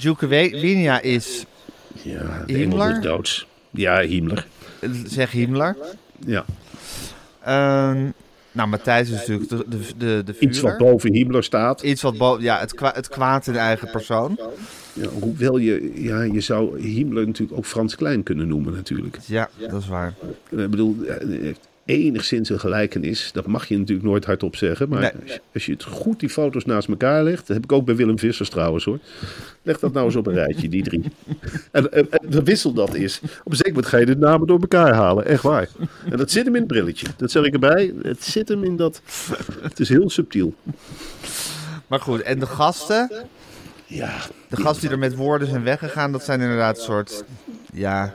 [0.00, 1.44] Duke Winia is,
[2.02, 2.96] Ja, de Himmler?
[2.96, 3.46] Is doods.
[3.70, 4.46] Ja, Himmler.
[5.04, 5.76] zeg Himmler.
[6.26, 6.44] Ja.
[7.40, 8.10] Ehm,
[8.52, 11.82] nou, Matthijs is natuurlijk de, de, de, de Iets wat boven Himmler staat.
[11.82, 14.38] Iets wat boven, ja, het, kwa, het kwaad in eigen persoon.
[14.92, 19.18] Ja, hoewel je, ja, je zou Himmler natuurlijk ook Frans Klein kunnen noemen natuurlijk.
[19.26, 20.14] Ja, dat is waar.
[20.50, 21.54] Ik bedoel, eh,
[21.88, 23.30] enigszins een gelijkenis.
[23.32, 24.88] Dat mag je natuurlijk nooit hardop zeggen.
[24.88, 25.10] Maar Nee.
[25.22, 27.46] als, je, als je het goed die foto's naast elkaar legt.
[27.46, 28.98] Dat heb ik ook bij Willem Vissers trouwens hoor.
[29.62, 31.02] Leg dat nou eens op een rijtje, die drie.
[31.72, 33.20] En, en, wissel dat is.
[33.44, 35.26] Op een zeker moment ga je de namen door elkaar halen.
[35.26, 35.68] Echt waar.
[36.10, 37.06] En dat zit hem in het brilletje.
[37.16, 37.94] Dat zeg ik erbij.
[38.02, 39.02] Het zit hem in dat...
[39.62, 40.54] Het is heel subtiel.
[41.86, 43.10] Maar goed, en de gasten,
[43.86, 44.16] Ja.
[44.48, 47.24] de gasten die er met woorden zijn weggegaan, dat zijn inderdaad een soort,
[47.72, 48.14] ja,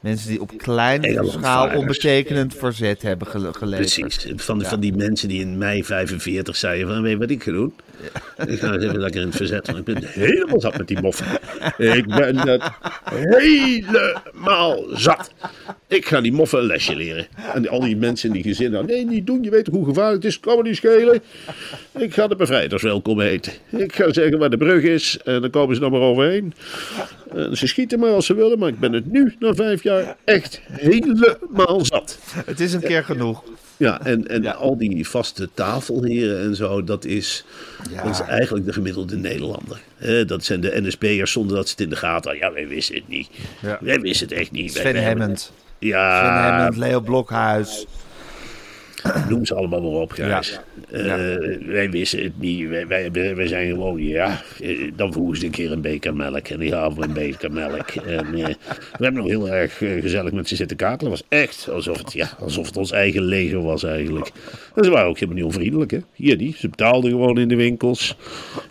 [0.00, 1.80] mensen die op kleine Engeland schaal varens.
[1.80, 3.94] onbetekenend verzet hebben gele- geleverd.
[4.00, 4.32] Precies.
[4.36, 7.50] Van, van die mensen die in mei 45 zeiden van, weet je wat ik ga
[7.52, 7.72] doen?
[8.46, 11.00] Ik ga eens even lekker in het verzet, want ik ben helemaal zat met die
[11.00, 11.26] moffen.
[11.76, 12.62] Ik ben het
[13.10, 15.32] helemaal zat.
[15.86, 17.26] Ik ga die moffen een lesje leren.
[17.54, 20.32] En al die mensen in die gezinnen, nee, niet doen, je weet hoe gevaarlijk het
[20.32, 21.22] is, kan me niet schelen.
[21.98, 23.52] Ik ga de bevrijders welkom heten.
[23.70, 26.54] Ik ga zeggen waar de brug is en dan komen ze dan maar overheen.
[27.34, 30.16] En ze schieten me als ze willen, maar ik ben het nu, na vijf jaar,
[30.24, 32.18] echt helemaal zat.
[32.46, 33.42] Het is een keer genoeg.
[33.78, 37.44] Ja, en, en al die vaste tafelheren en zo, dat is,
[38.02, 39.80] dat is eigenlijk de gemiddelde Nederlander.
[40.26, 42.48] Dat zijn de NSB'ers zonder dat ze het in de gaten hadden.
[42.48, 43.28] Ja, wij wisten het niet.
[43.62, 43.78] Ja.
[43.80, 44.72] Wij wisten het echt niet.
[44.72, 45.52] Sven Hammond.
[45.78, 47.86] Ja, Sven Hammond, Leo Blokhuis.
[49.28, 50.14] Noem ze allemaal maar op.
[50.14, 50.40] Ja.
[50.90, 51.16] Eh, Ja.
[51.66, 52.68] Wij wisten het niet.
[52.68, 56.48] Wij, wij, zijn gewoon, ja, eh, dan vroegen ze een keer een beker melk.
[56.48, 57.90] En die gaven we een beker melk.
[57.90, 58.46] En eh,
[58.98, 61.12] we hebben nog heel erg gezellig met ze zitten kakelen.
[61.12, 64.30] Het was echt alsof het, ja, alsof het ons eigen leger was eigenlijk.
[64.74, 65.98] En ze waren ook helemaal niet onvriendelijk, hè.
[66.14, 68.16] Hier, die, ze betaalden gewoon in de winkels.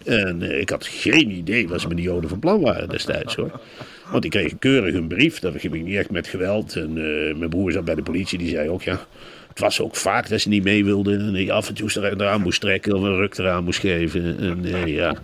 [0.06, 3.60] En ik had geen idee wat ze met die joden van plan waren destijds, hoor.
[4.12, 5.40] Want die kregen keurig een brief.
[5.40, 6.76] Dat ging niet echt met geweld.
[6.76, 6.94] En
[7.38, 8.38] mijn broer zat bij de politie.
[8.38, 9.08] Die zei ook, ja...
[9.58, 11.20] Het was ook vaak dat ze niet mee wilden.
[11.36, 14.40] En je af en toe er- eraan moest trekken of een ruk eraan moest geven.
[14.40, 15.16] En eh, ja,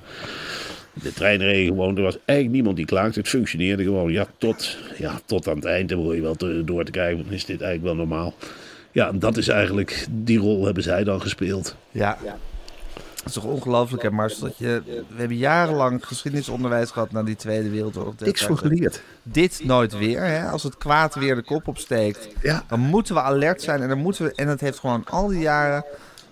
[0.93, 1.95] de trein reed gewoon.
[1.97, 3.19] Er was eigenlijk niemand die klaagde.
[3.19, 4.11] Het functioneerde gewoon.
[4.11, 5.89] Ja, tot, ja, tot aan het eind.
[5.89, 7.23] Dan wil je wel te- door te krijgen.
[7.23, 8.34] Dan is dit eigenlijk wel normaal.
[8.91, 11.75] Ja, en dat is eigenlijk, die rol hebben zij dan gespeeld.
[11.91, 12.17] Ja.
[13.24, 14.39] Dat is toch ongelooflijk, hè, Mars?
[14.39, 18.13] Dat je, we hebben jarenlang geschiedenisonderwijs gehad naar die Tweede Wereldoorlog.
[18.19, 19.01] Niks van geleerd.
[19.24, 20.21] Dit nooit weer.
[20.24, 20.47] Hè?
[20.49, 22.63] Als het kwaad weer de kop opsteekt, Ja.
[22.67, 23.82] dan moeten we alert zijn.
[23.82, 25.86] En, dan moeten we, en het heeft gewoon al die jaren,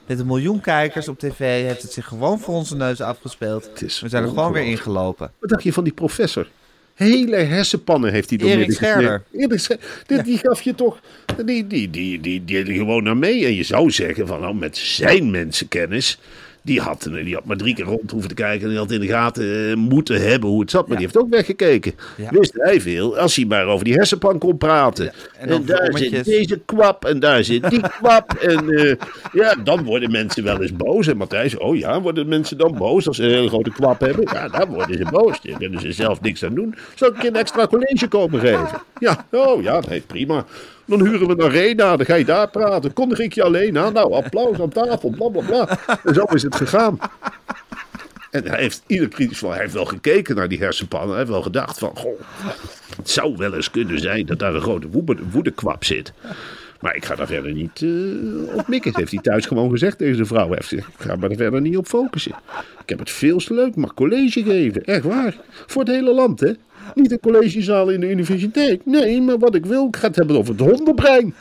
[0.05, 3.69] met een miljoen kijkers op tv, heeft het zich gewoon voor onze neus afgespeeld.
[3.79, 5.31] We zijn er gewoon weer ingelopen.
[5.39, 6.47] Wat dacht je van die professor?
[6.93, 9.21] Hele hersenpannen heeft hij door Erik midden Scherder.
[9.23, 9.49] gesneden.
[9.49, 9.85] Erik Scherder.
[10.07, 10.99] Die, die gaf je toch...
[11.45, 13.45] Die, die, die, die, die, die gewoon naar mee.
[13.45, 16.19] En je zou zeggen van nou, met zijn mensenkennis...
[16.63, 18.61] Die had, die had maar drie keer rond hoeven te kijken.
[18.61, 20.87] En die had in de gaten eh, moeten hebben hoe het zat.
[20.87, 21.93] Maar die heeft ook weggekeken.
[22.17, 22.29] Ja.
[22.29, 23.17] Wist hij veel.
[23.17, 25.05] Als hij maar over die hersenpan kon praten.
[25.05, 27.05] Ja, en daar zit deze kwap.
[27.05, 28.33] En daar zit die kwap.
[28.33, 28.95] En eh,
[29.33, 31.07] ja, dan worden mensen wel eens boos.
[31.07, 34.27] En Matthijs, oh ja, worden mensen dan boos als ze een hele grote kwap hebben?
[34.33, 35.41] Ja, dan worden ze boos.
[35.41, 36.75] Daar kunnen ze zelf niks aan doen.
[36.95, 38.69] Zal ik je een extra college komen geven?
[38.99, 40.45] Ja, oh ja, nee, prima.
[40.85, 42.93] Dan huren we een arena, dan ga je daar praten.
[42.93, 43.93] Kondig ik je alleen aan?
[43.93, 45.77] Nou, applaus aan tafel, bla bla.
[46.03, 46.99] En zo is het gegaan.
[48.31, 51.09] En hij heeft ieder kritisch van, hij heeft wel gekeken naar die hersenpannen.
[51.09, 52.19] Hij heeft wel gedacht van, goh,
[52.97, 56.13] het zou wel eens kunnen zijn dat daar een grote woede, woedekwap zit.
[56.81, 58.91] Maar ik ga daar verder niet eh, op mikken.
[58.91, 60.51] Dat heeft hij thuis gewoon gezegd tegen vrouw.
[60.51, 62.35] Heeft ik ga me er verder niet op focussen.
[62.81, 64.83] Ik heb het veel te leuk, mag college geven.
[64.83, 65.35] Echt waar.
[65.67, 66.51] Voor het hele land, hè.
[67.01, 68.85] Niet een collegezaal in de universiteit.
[68.85, 71.35] Nee, maar wat ik wil, ik ga het hebben over het hondenbrein.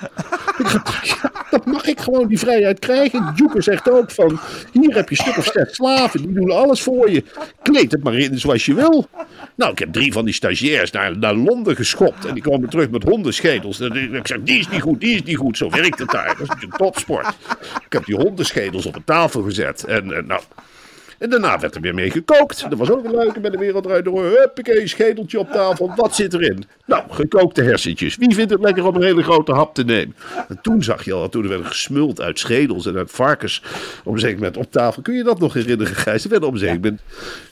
[1.50, 3.32] Dat mag ik gewoon die vrijheid krijgen.
[3.36, 4.40] Joeker zegt ook van,
[4.72, 7.24] hier heb je stuk of zes slaven, die doen alles voor je.
[7.62, 9.08] Kleed het maar in zoals je wil.
[9.54, 12.24] Nou, ik heb drie van die stagiairs naar, naar Londen geschopt.
[12.24, 13.80] En die komen terug met hondenschedels.
[13.80, 15.56] En ik zeg, die is niet goed, die is niet goed.
[15.56, 16.26] Zo werkt het daar.
[16.26, 17.26] Dat is natuurlijk topsport.
[17.84, 19.84] Ik heb die hondenschedels op een tafel gezet.
[19.84, 20.40] En nou,
[21.20, 22.70] En daarna werd er weer mee gekookt.
[22.70, 24.24] Dat was ook een leuke bij de wereld eruit door.
[24.24, 25.92] Huppakee, schedeltje op tafel.
[25.96, 26.64] Wat zit erin?
[26.86, 28.16] Nou, gekookte hersentjes.
[28.16, 30.16] Wie vindt het lekker om een hele grote hap te nemen?
[30.48, 33.62] En toen zag je al, toen er werden gesmuld uit schedels en uit varkens.
[34.04, 35.02] Op een moment op tafel.
[35.02, 36.24] Kun je dat nog herinneren, Gijs?
[36.24, 37.00] Er werd op een moment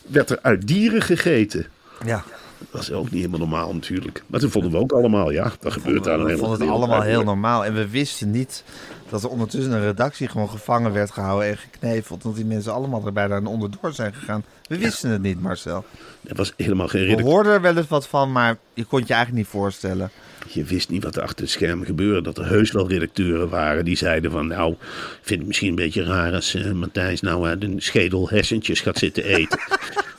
[0.06, 1.66] werd er uit dieren gegeten.
[2.04, 2.24] Ja.
[2.58, 4.22] Dat was ook niet helemaal normaal natuurlijk.
[4.26, 7.24] Maar toen vonden we ook allemaal, ja, dat gebeurt daar We vonden het allemaal heel
[7.24, 7.64] normaal.
[7.64, 8.64] En we wisten niet
[9.10, 12.22] dat er ondertussen een redactie gewoon gevangen werd gehouden en gekneveld.
[12.22, 14.44] Want die mensen allemaal er bijna onderdoor zijn gegaan.
[14.68, 15.84] We wisten het niet, Marcel.
[16.24, 17.32] Er was helemaal geen We redacteur.
[17.32, 20.10] hoorden er wel eens wat van, maar je kon het je eigenlijk niet voorstellen.
[20.48, 22.22] Je wist niet wat er achter het scherm gebeurde.
[22.22, 24.46] Dat er heus wel redacteuren waren die zeiden van...
[24.46, 24.78] nou, ik
[25.22, 28.98] vind het misschien een beetje raar als eh, Matthijs nou uit een schedel hersentjes gaat
[28.98, 29.58] zitten eten.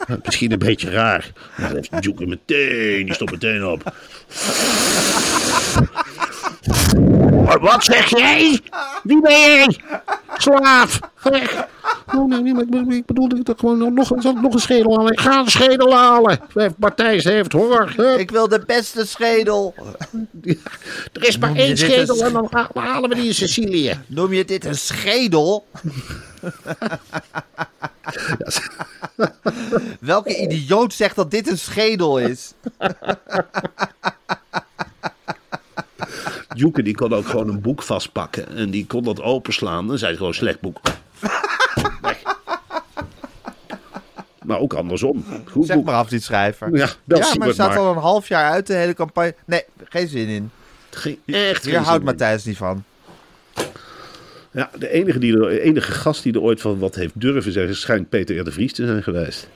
[0.25, 1.31] Misschien een beetje raar.
[1.57, 3.83] Maar dan heeft meteen, die stopt meteen op.
[7.57, 8.59] Wat zeg jij?
[9.03, 9.79] Wie ben jij?
[10.37, 10.99] Slaaf!
[11.23, 11.67] Weg!
[12.15, 14.95] Oh nee, nee maar ik bedoel- ik bedoel dat gewoon nog, nog, nog een schedel
[14.97, 15.11] halen.
[15.11, 16.39] Ik ga een schedel halen.
[16.77, 17.93] Matthijs heeft honger.
[17.95, 18.19] Hup.
[18.19, 19.73] Ik wil de beste schedel.
[21.13, 23.99] Er is maar Noem één schedel sch- en dan ha- halen we die in Sicilië.
[24.07, 25.65] Noem je dit een schedel?
[29.99, 32.53] Welke idioot zegt dat dit een schedel is?
[36.55, 39.87] Joeke die kon ook gewoon een boek vastpakken en die kon dat openslaan.
[39.87, 40.79] Dan zei hij gewoon slecht boek.
[42.01, 42.17] Weg.
[44.43, 45.25] Maar ook andersom.
[45.51, 45.85] Goed Zeg boek.
[45.85, 46.75] maar af, die schrijver.
[46.77, 47.77] Ja, bel ja maar het staat maar.
[47.77, 49.35] al een half jaar uit, de hele campagne.
[49.45, 50.51] Nee, geen zin in.
[50.89, 52.03] Geen- echt Hier geen houdt zin in.
[52.05, 52.83] Matthijs niet van.
[54.51, 57.51] Ja, de enige, die er, de enige gast die er ooit van wat heeft durven
[57.51, 58.43] zeggen, schijnt Peter R.
[58.43, 59.47] de Vries te zijn geweest.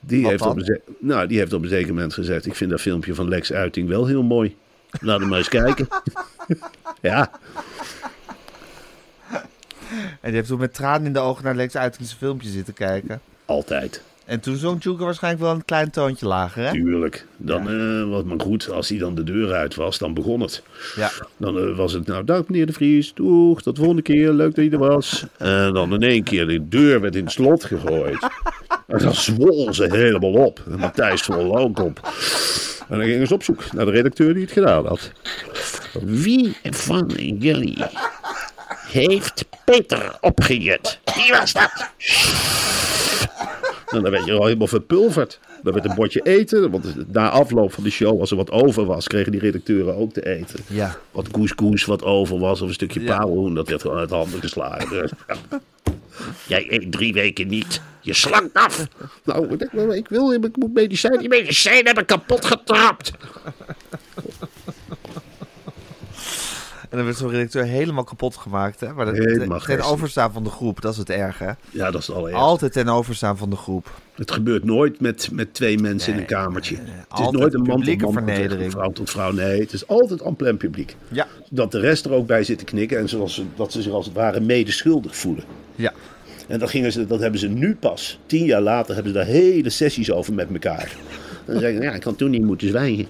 [0.00, 0.52] Die Wat heeft, dan?
[0.52, 3.28] op een, nou, die heeft op een zeker moment gezegd: Ik vind dat filmpje van
[3.28, 4.56] Lex Uiting wel heel mooi.
[5.00, 5.88] Laat hem maar eens kijken.
[7.02, 7.30] ja,
[10.20, 13.20] En die heeft toen met tranen in de ogen naar Lex Uiting's filmpje zitten kijken.
[13.44, 14.02] altijd.
[14.24, 16.70] En toen zong Joker waarschijnlijk wel een klein toontje lager, hè?
[16.72, 17.26] Tuurlijk.
[17.36, 20.62] Dan, eh, wat maar goed, als hij dan de deur uit was, dan begon het.
[20.96, 21.10] Ja.
[21.36, 24.54] Dan eh, was het, nou, dag meneer de Vries, doeg, tot de volgende keer, leuk
[24.54, 25.26] dat je er was.
[25.36, 28.28] En dan in één keer, de deur werd in het slot gegooid.
[28.86, 30.60] En dan zwol ze helemaal op.
[30.70, 32.00] En Matthijs zwol ook op.
[32.88, 35.12] En dan gingen ze op zoek naar de redacteur die het gedaan had.
[36.02, 37.84] Wie van jullie
[38.88, 40.98] heeft Peter opgejut?
[41.14, 41.90] Wie was dat?
[43.86, 45.38] En dan werd je al helemaal verpulverd.
[45.62, 46.70] Dan werd een bordje eten.
[46.70, 50.12] Want na afloop van de show, als er wat over was, kregen die redacteuren ook
[50.12, 50.60] te eten.
[50.66, 50.96] Ja.
[51.10, 53.18] Wat couscous wat over was, of een stukje Ja.
[53.54, 55.10] dat werd gewoon uit de handen geslagen.
[56.46, 57.80] Jij eet drie weken niet.
[58.06, 58.86] Je slankt af.
[59.24, 61.18] Nou, ik, wil, ik moet medicijn.
[61.18, 63.12] Die medicijnen hebben kapot getrapt.
[66.90, 68.92] En dan werd zo'n redacteur helemaal kapot gemaakt, hè?
[68.92, 71.50] Maar dat, Helemaal ten, overstaan van de groep, dat is het erg, hè?
[71.70, 72.44] Ja, dat is het allereerste.
[72.44, 74.00] Altijd ten overstaan van de groep.
[74.14, 76.76] Het gebeurt nooit met, met twee mensen in een kamertje.
[76.76, 78.72] Het is Altijd nooit een man tot man vernedering.
[78.72, 79.32] vrouw tot vrouw.
[79.32, 80.96] Nee, het is altijd en plein publiek.
[81.08, 81.26] Ja.
[81.50, 83.92] Dat de rest er ook bij zit te knikken en zoals, ze- dat ze zich
[83.92, 85.44] als het ware medeschuldig voelen.
[85.74, 85.92] Ja.
[86.46, 88.18] En dat, gingen ze, dat hebben ze nu pas.
[88.26, 90.96] Tien jaar later hebben ze daar hele sessies over met elkaar.
[91.46, 93.06] Dan zeggen ze, ja, ik had toen niet moeten zwijgen.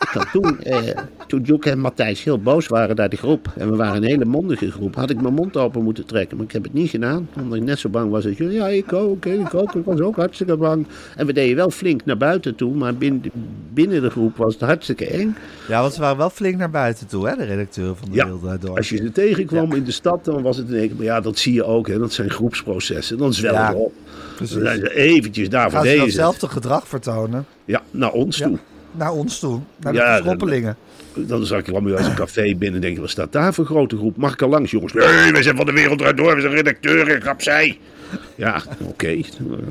[0.00, 0.96] Ik had toen, eh,
[1.26, 3.52] toen Joek en Matthijs heel boos waren naar de groep.
[3.56, 4.94] En we waren een hele mondige groep.
[4.94, 6.36] Had ik mijn mond open moeten trekken.
[6.36, 7.28] Maar ik heb het niet gedaan.
[7.40, 8.54] Omdat ik net zo bang was als jullie.
[8.54, 9.24] Ja, ik ook.
[9.26, 9.74] Ik ook.
[9.74, 10.86] Ik was ook hartstikke bang.
[11.16, 12.74] En we deden wel flink naar buiten toe.
[12.74, 13.22] Maar binnen,
[13.72, 15.36] binnen de groep was het hartstikke eng.
[15.68, 17.36] ja, want ze waren wel flink naar buiten toe, hè?
[17.36, 18.76] De redacteur van de Ja, Wereld Door.
[18.76, 20.96] als je ze tegenkwam in de stad, dan was het in één keer...
[20.96, 21.88] Maar ja, dat zie je ook.
[21.88, 21.98] Hè.
[21.98, 23.18] Dat zijn groepsprocessen.
[23.18, 23.92] Dan zwellen Ja, op.
[24.36, 24.56] precies.
[24.56, 27.46] Zijn ze eventjes daar voor Gaan ze datzelfde gedrag vertonen?
[27.64, 28.46] Ja, naar ons Ja.
[28.46, 28.58] toe.
[28.92, 29.60] Naar ons toe.
[29.80, 30.76] Naar de Ja, verschroppelingen.
[31.14, 33.54] Dan zag ik kwam u uit een café binnen en denk ik, wat staat daar
[33.54, 34.16] voor grote groep?
[34.16, 34.92] Mag ik er langs, jongens?
[34.92, 37.78] Nee, wij zijn van de wereld eruit door, we zijn redacteuren, ik opzij.
[38.34, 39.20] Ja, oké,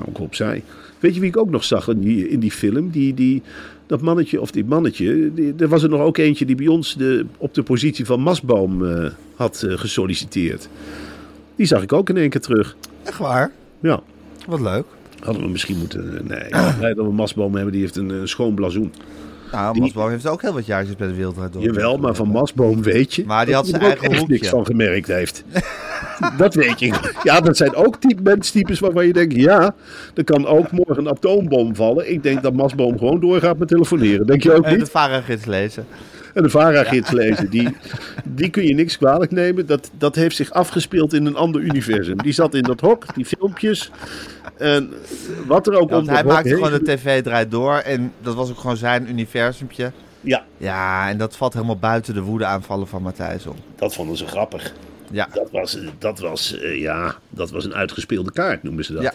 [0.08, 0.64] ook opzij.
[1.00, 2.90] Weet je wie ik ook nog zag in die, in die film?
[2.90, 3.42] Die, die,
[3.88, 6.96] dat mannetje, of die mannetje, die, er was er nog ook eentje die bij ons
[6.96, 10.70] de, op de positie van Masboom eh, had eh, gesolliciteerd.
[11.56, 12.76] Die zag ik ook in één keer terug.
[13.04, 13.52] Echt waar?
[13.80, 14.02] Ja,
[14.48, 14.86] Wat leuk.
[15.24, 16.22] hadden we misschien moeten...
[16.28, 18.94] Nee, ik ben blij dat we Masboom hebben, die heeft een, eh, schoon blazoen.
[19.52, 21.62] Nou, Die- Masboom heeft ook heel wat jaartjes bij de Wereld Draait Door.
[21.64, 23.26] Jawel, maar van Masboom weet je.
[23.26, 24.50] Maar die had zijn eigen echt niks hoekje.
[24.50, 25.44] van gemerkt heeft.
[26.38, 26.94] dat weet je.
[27.24, 29.76] Ja, dat zijn ook type menstypes waarvan je denkt: ja,
[30.16, 32.12] er kan ook morgen een atoombom vallen.
[32.12, 34.26] Ik denk dat Masboom gewoon doorgaat met telefoneren.
[34.28, 34.90] Denk je ook En de niet?
[34.90, 35.86] Vara-gids lezen.
[36.34, 37.76] En de VARA-gids lezen, die,
[38.24, 39.66] die kun je niks kwalijk nemen.
[39.66, 42.18] Dat, dat heeft zich afgespeeld in een ander universum.
[42.18, 43.92] Die zat in dat hok, die filmpjes.
[44.58, 44.94] En
[45.48, 47.74] wat er ook om hij maakte heen- gewoon de tv draait door.
[47.78, 49.92] En dat was ook gewoon zijn universumpje.
[50.22, 53.56] Ja, Ja, en dat valt helemaal buiten de woede aanvallen van Matthijs om.
[53.76, 54.74] dat vonden ze grappig.
[55.12, 55.28] Ja.
[55.34, 59.04] Dat was, dat was eh, ja, Dat was een uitgespeelde kaart, noemen ze dat.
[59.04, 59.14] Ja.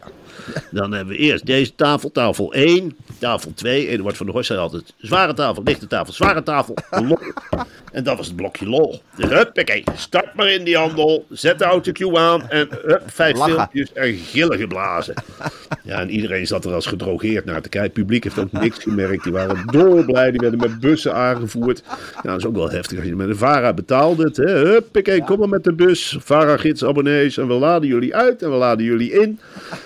[0.70, 3.88] Dan hebben we eerst deze tafel, tafel 1, tafel 2.
[3.88, 7.18] Eduard van der Horst zei altijd, zware tafel, lichte tafel, zware tafel, lol.
[7.92, 9.02] En dat was het blokje lol.
[9.16, 13.54] Dus huppakee, start maar in die handel, zet de autocue aan en hup, vijf Lachen.
[13.54, 15.14] filmpjes en gillen geblazen.
[15.82, 17.90] Ja, en iedereen zat er als gedrogeerd naar te kijken.
[17.90, 19.22] Het publiek heeft ook niks gemerkt.
[19.22, 21.82] Die waren dolblij, die werden met bussen aangevoerd.
[22.14, 24.22] Ja, dat is ook wel heftig als je met een VARA betaalde.
[24.22, 24.58] Het, hè.
[24.58, 26.16] Huppakee, kom maar met de bus.
[26.20, 29.40] VARA-gids, abonnees en we laden jullie uit en we laden jullie in.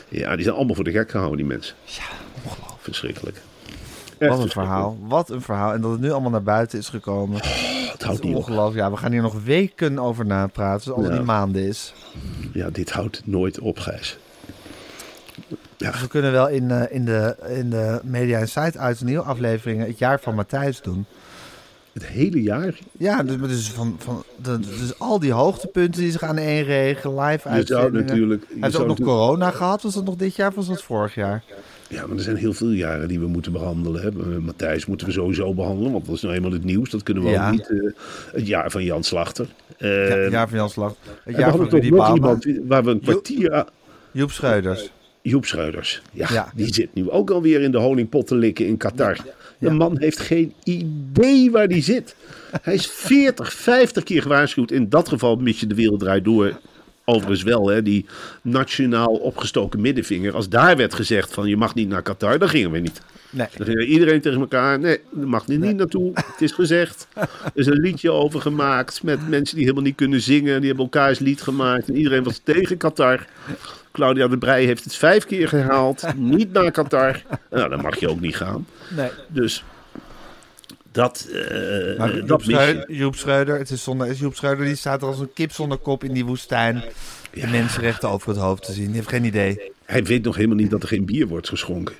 [0.08, 1.74] Ja, die zijn allemaal voor de gek gehouden, die mensen.
[1.84, 2.02] Ja,
[2.42, 2.80] ongelooflijk.
[2.82, 3.40] Verschrikkelijk.
[4.18, 4.98] Echt Wat een verhaal.
[5.02, 5.72] Wat een verhaal.
[5.72, 7.40] En dat het nu allemaal naar buiten is gekomen.
[7.92, 8.76] Het houdt niet ongelooflijk.
[8.84, 10.82] Ja, we gaan hier nog weken over napraten.
[10.82, 11.16] Zoals al Ja.
[11.16, 11.94] die maanden is.
[12.52, 14.18] Ja, dit houdt nooit op, Gijs.
[15.76, 19.22] Dus we kunnen wel in, eh, in, de, in de Media Insight uit een nieuwe
[19.22, 21.06] afleveringen het jaar van Matthijs doen.
[21.92, 22.78] Het hele jaar.
[22.98, 27.54] Ja, dus, dus, van, van, dus al die hoogtepunten die zich aan één regen, live
[27.54, 28.40] Je zou natuurlijk...
[28.42, 29.82] je Hij heeft zou ook nog corona gehad.
[29.82, 31.44] Was dat nog dit jaar of was dat vorig jaar?
[31.88, 34.02] Ja, maar er zijn heel veel jaren die we moeten behandelen.
[34.02, 34.08] Hè.
[34.08, 36.90] Eh, Matthijs moeten we sowieso behandelen, want dat is nou eenmaal het nieuws.
[36.90, 37.46] Dat kunnen we Ja.
[37.46, 37.70] ook niet.
[37.70, 37.76] eh,
[38.32, 39.46] het jaar van Jan Slachter.
[39.78, 40.94] Ja, Eh, het jaar van Jan Slag.
[41.24, 43.52] Het jaar van Rudy iemand waar we een kwartier...
[43.54, 43.66] aan-
[44.10, 44.90] Joep Schreuders.
[45.22, 46.02] Joep Schreuders.
[46.12, 46.52] Ja, Ja.
[46.54, 49.16] die zit nu ook alweer in de honingpot te likken in Qatar.
[49.62, 52.14] De man heeft geen idee waar die zit.
[52.62, 54.70] Hij is 40, 50 keer gewaarschuwd.
[54.70, 56.60] In dat geval mis je de wereld draait door.
[57.04, 58.06] Overigens wel, hè, die
[58.42, 60.34] nationaal opgestoken middenvinger.
[60.34, 63.00] Als daar werd gezegd van je mag niet naar Qatar, dan gingen we niet.
[63.30, 63.46] Nee.
[63.56, 66.10] Dan ging iedereen tegen elkaar, nee, daar mag niet, niet naartoe.
[66.14, 67.08] Het is gezegd.
[67.14, 70.58] Er is een liedje over gemaakt met mensen die helemaal niet kunnen zingen.
[70.58, 71.88] Die hebben elkaars lied gemaakt.
[71.88, 73.26] En iedereen was tegen Qatar.
[73.92, 76.04] Claudia de Brij heeft het vijf keer gehaald.
[76.16, 77.22] Niet naar Qatar.
[77.50, 78.66] Nou, dan mag je ook niet gaan.
[78.96, 79.10] Nee.
[79.28, 79.64] Dus
[80.92, 82.52] dat, eh, Maar Joep, dat mis je.
[82.54, 85.52] Schreuder, Joep Schreuder, het is zonder, is Joep Schreuder, die staat er als een kip
[85.52, 86.84] zonder kop in die woestijn.
[87.32, 88.86] De mensenrechten over het hoofd te zien.
[88.86, 89.72] Die heeft geen idee.
[89.84, 91.94] Hij weet nog helemaal niet dat er geen bier wordt geschonken.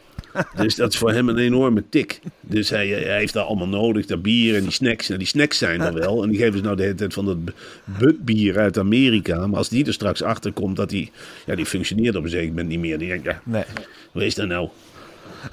[0.57, 2.20] Dus dat is voor hem een enorme tik.
[2.41, 5.07] Dus hij, hij heeft daar allemaal nodig, dat bier en die snacks.
[5.07, 6.22] Nou, die snacks zijn er wel.
[6.22, 7.39] En die geven ze nou de hele tijd van dat
[7.85, 9.47] butbier uit Amerika.
[9.47, 11.11] Maar als die er straks achter komt dat die...
[11.47, 12.99] Ja, die functioneert op een zeker moment niet meer.
[12.99, 13.64] Die denkt, ja, Nee.
[14.12, 14.68] Hoe is dat nou?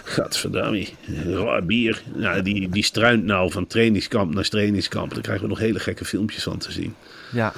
[0.04, 0.88] Gadverdamme,
[1.26, 2.02] raar bier.
[2.14, 5.14] Nou, die, die struint nou van trainingskamp naar trainingskamp.
[5.14, 6.96] Daar krijgen we nog hele gekke filmpjes van te zien.
[7.32, 7.54] Ja.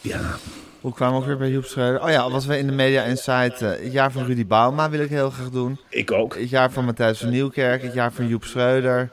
[0.00, 0.38] Ja,
[0.80, 2.02] Hoe kwamen we ook weer bij Joep Schreuder?
[2.02, 3.62] Oh ja, was we in de Media Insight.
[3.62, 5.78] eh, het jaar van Rudy Bauma wil ik heel graag doen.
[5.88, 6.36] ik ook.
[6.38, 7.82] Het jaar van Matthijs van Nieuwkerk.
[7.82, 9.10] Het jaar van Joep Schreuder.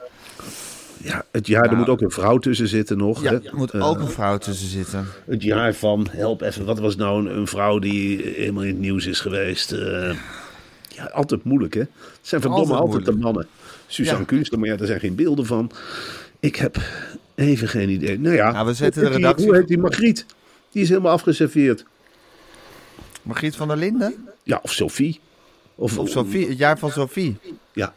[1.02, 3.22] Ja, het jaar, er moet ook een vrouw tussen zitten nog.
[3.22, 3.36] Ja, hè?
[3.36, 5.06] er moet ook een vrouw tussen zitten.
[5.26, 8.78] Het jaar van, help even, wat was nou een, een vrouw die helemaal in het
[8.78, 9.72] nieuws is geweest?
[9.72, 10.14] Eh,
[10.88, 11.80] ja, altijd moeilijk hè.
[11.80, 11.88] Het
[12.20, 13.46] zijn verdomme Altijd altijd, de mannen.
[13.86, 14.26] Suzanne Ja.
[14.26, 15.70] Kunstler, maar ja, er zijn geen beelden van.
[16.40, 16.76] Ik heb
[17.34, 18.18] even geen idee.
[18.20, 20.26] Nou ja, Nou, we zetten de redactie- Hoe heet die Margriet?
[20.70, 21.84] Die is helemaal afgeserveerd.
[23.22, 24.28] Margriet van der Linden?
[24.42, 25.20] Ja, of Sophie.
[25.74, 26.48] Of, Of Sophie?
[26.48, 27.36] Het jaar van Sophie.
[27.72, 27.92] Ja,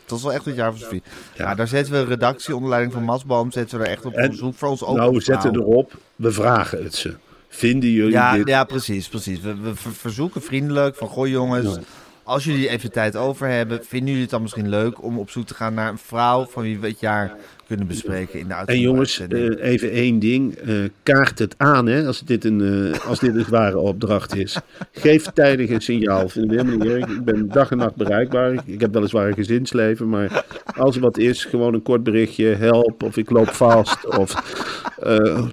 [0.00, 1.02] Dat was wel echt het jaar van Sophie.
[1.36, 1.54] Ja, Ja.
[1.54, 3.52] daar zetten we een redactie onder leiding van Masboom.
[3.52, 4.96] Zetten we er echt op En- onderzoek voor ons ook.
[4.96, 5.92] nou, we zetten erop.
[6.16, 7.14] We vragen het ze.
[7.48, 8.48] Vinden jullie Ja, dit?
[8.48, 9.40] ja, precies, precies.
[9.40, 11.76] We, we ver- verzoeken vriendelijk van, goh jongens,
[12.22, 15.46] als jullie even tijd over hebben, vinden jullie het dan misschien leuk om op zoek
[15.46, 17.36] te gaan naar een vrouw van wie we het jaar
[17.66, 18.86] kunnen bespreken in de En uitzending?
[18.88, 20.54] jongens, eh, even één ding.
[20.54, 24.56] eh, kaart het aan, hè, als dit, een, eh, als dit een zware opdracht is.
[24.92, 26.28] Geef tijdig een signaal.
[26.28, 27.06] Vind ik helemaal niet erg.
[27.10, 28.54] Ik ben dag en nacht bereikbaar.
[28.66, 30.44] Ik heb weliswaar een gezinsleven, maar
[30.76, 32.46] als er wat is, gewoon een kort berichtje.
[32.46, 34.34] Help, of ik loop vast, of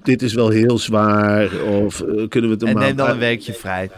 [0.03, 3.53] dit is wel heel zwaar, of kunnen we het een en neem dan een weekje
[3.53, 3.89] vrij.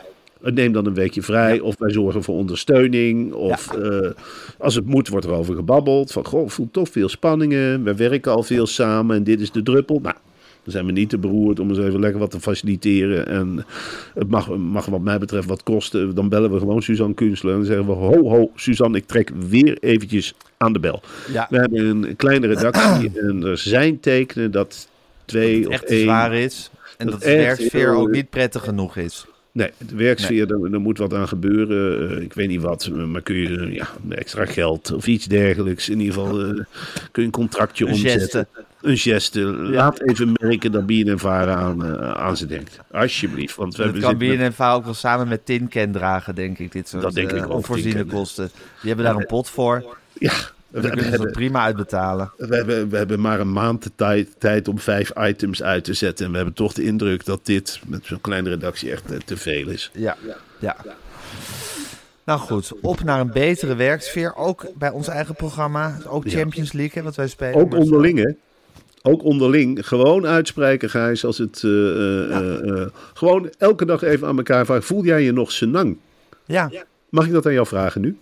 [0.44, 1.60] Neem dan een weekje vrij.
[1.60, 3.34] Of wij zorgen voor ondersteuning.
[3.34, 4.10] Of eh,
[4.58, 6.12] als het moet, wordt er over gebabbeld.
[6.12, 7.84] Van, goh, voelt toch veel spanningen.
[7.84, 10.00] We werken al veel samen en dit is de druppel.
[10.00, 10.16] Nou,
[10.64, 13.28] dan zijn we niet te beroerd om eens even lekker wat te faciliteren.
[13.28, 13.66] En
[14.14, 16.16] het mag, mag wat mij betreft wat kosten.
[16.16, 17.52] Dan bellen we gewoon Suzanne Kunstler.
[17.52, 21.02] En dan zeggen we, ho, ho, Suzanne, ik trek weer eventjes aan de bel.
[21.32, 24.88] Ja, We hebben een kleine redactie en er zijn tekenen dat
[25.26, 26.02] twee het of echt één...
[26.02, 26.72] zwaar is.
[26.98, 29.26] En dat dat de werksfeer ook niet prettig genoeg is.
[29.54, 32.10] Nee, de werksfeer, er, er moet wat aan gebeuren.
[32.18, 35.90] Eh, ik weet niet wat, maar kun je eh, ja, extra geld of iets dergelijks.
[35.90, 36.66] In ieder geval eh, kun
[37.12, 38.20] je een contractje Een omzetten.
[38.22, 38.48] geste.
[38.82, 39.40] Een geste.
[39.42, 42.80] Laat even merken dat BNN Vara aan, eh, aan ze denkt.
[42.92, 43.56] Alsjeblieft.
[43.56, 46.72] Want we Dat hebben kan met- BNNVA ook wel samen met Tinken dragen, denk ik.
[46.72, 48.50] Dit soort Dat denk ik eh, ook, onvoorziene kosten.
[48.82, 49.98] Die hebben daar een pot voor.
[50.14, 50.34] Ja,
[50.74, 52.32] We, kunnen ze dat hebben, prima uitbetalen.
[52.38, 55.94] we, hebben, we hebben maar een maand de tijd, tijd om vijf items uit te
[55.94, 56.26] zetten.
[56.26, 59.38] En we hebben toch de indruk dat dit met zo'n kleine redactie echt eh, te
[59.38, 59.92] veel is.
[59.94, 60.18] Ja,
[60.60, 60.76] ja.
[62.24, 64.36] Nou goed, op naar een betere werksfeer.
[64.36, 65.98] Ook bij ons eigen programma.
[66.08, 66.30] Ook.
[66.30, 67.56] Champions League, hè, wat wij spelen.
[67.56, 68.32] Ook onderling, hè?
[69.02, 69.88] Ook onderling.
[69.88, 71.26] Gewoon uitspreken, Gijs.
[71.26, 74.84] Als het, eh, eh, gewoon elke dag even aan elkaar vragen.
[74.84, 75.98] Voel jij je nog senang?
[76.46, 76.72] Ja,
[77.10, 78.18] Mag ik dat aan jou vragen nu?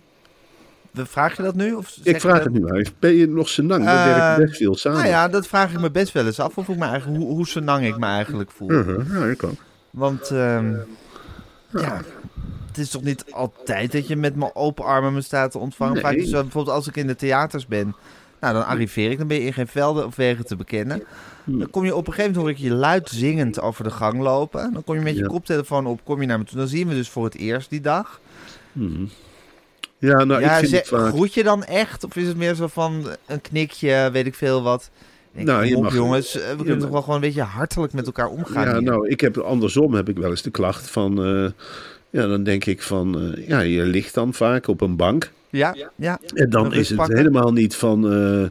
[0.94, 1.72] Vraag je dat nu?
[1.74, 2.66] Of zeg Ik vraag dat- het nu.
[2.68, 2.92] Gijs.
[2.98, 3.84] Ben je nog senang?
[3.84, 4.98] We Eh, werken best veel samen.
[4.98, 6.58] Nou ja, dat vraag ik me best wel eens af.
[6.58, 8.68] Of ik me eigenlijk, hoe, hoe senang ik me eigenlijk voel.
[8.68, 9.52] Mhm, Ja, ik ook.
[9.90, 10.74] Want ehm,
[11.70, 12.00] ja,
[12.68, 15.92] het is toch niet altijd dat je met mijn open armen me staat te ontvangen.
[15.94, 16.02] Nee.
[16.02, 17.94] Vaak is het zo, bijvoorbeeld als ik in de theaters ben,
[18.40, 21.02] nou dan arriveer ik, dan ben je in geen velden of wegen te bekennen.
[21.44, 21.58] Hm.
[21.58, 24.20] Dan kom je op een gegeven moment hoor ik je luid zingend over de gang
[24.20, 24.72] lopen.
[24.72, 25.26] Dan kom je met je Ja.
[25.26, 26.58] koptelefoon op, kom je naar me toe.
[26.58, 28.20] Dan zien we dus voor het eerst die dag.
[30.08, 32.04] Ja, nou, ja, ik vind ze- groet je dan echt?
[32.04, 34.90] Of is het meer zo van een knikje, weet ik veel wat?
[35.34, 37.92] Ik Nou, je op, mag- jongens, eh, we kunnen toch wel gewoon een beetje hartelijk
[37.92, 38.82] met elkaar omgaan Ja, hier?
[38.82, 41.24] nou, ik heb andersom heb ik wel eens de klacht van...
[41.24, 41.50] eh,
[42.10, 43.32] ja, dan denk ik van...
[43.34, 45.30] eh, ja, je ligt dan vaak op een bank.
[45.50, 46.18] ja, ja.
[46.34, 47.16] En dan is het pakken.
[47.16, 48.12] helemaal niet van...
[48.12, 48.48] eh,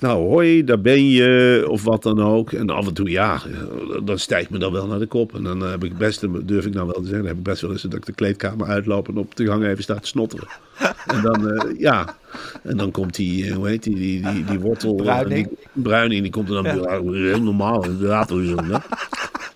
[0.00, 2.52] nou, hoi, daar ben je, of wat dan ook.
[2.52, 5.34] En af en toe, ja, eh, dan stijgt me dan wel naar de kop.
[5.34, 7.60] En dan heb ik best, durf ik nou wel te zeggen, dan heb ik best
[7.60, 10.48] wel eens dat ik de kleedkamer uitloop en op de gang even sta te snotteren.
[11.06, 12.16] En dan, eh, ja,
[12.62, 14.94] en dan komt die, eh, hoe heet die, die, die, die wortel...
[14.94, 15.48] Bruining.
[15.48, 17.00] Die, bruining, die komt er dan ja.
[17.12, 18.30] heel normaal, inderdaad.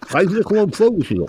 [0.00, 1.28] Ga je er gewoon focussen, joh.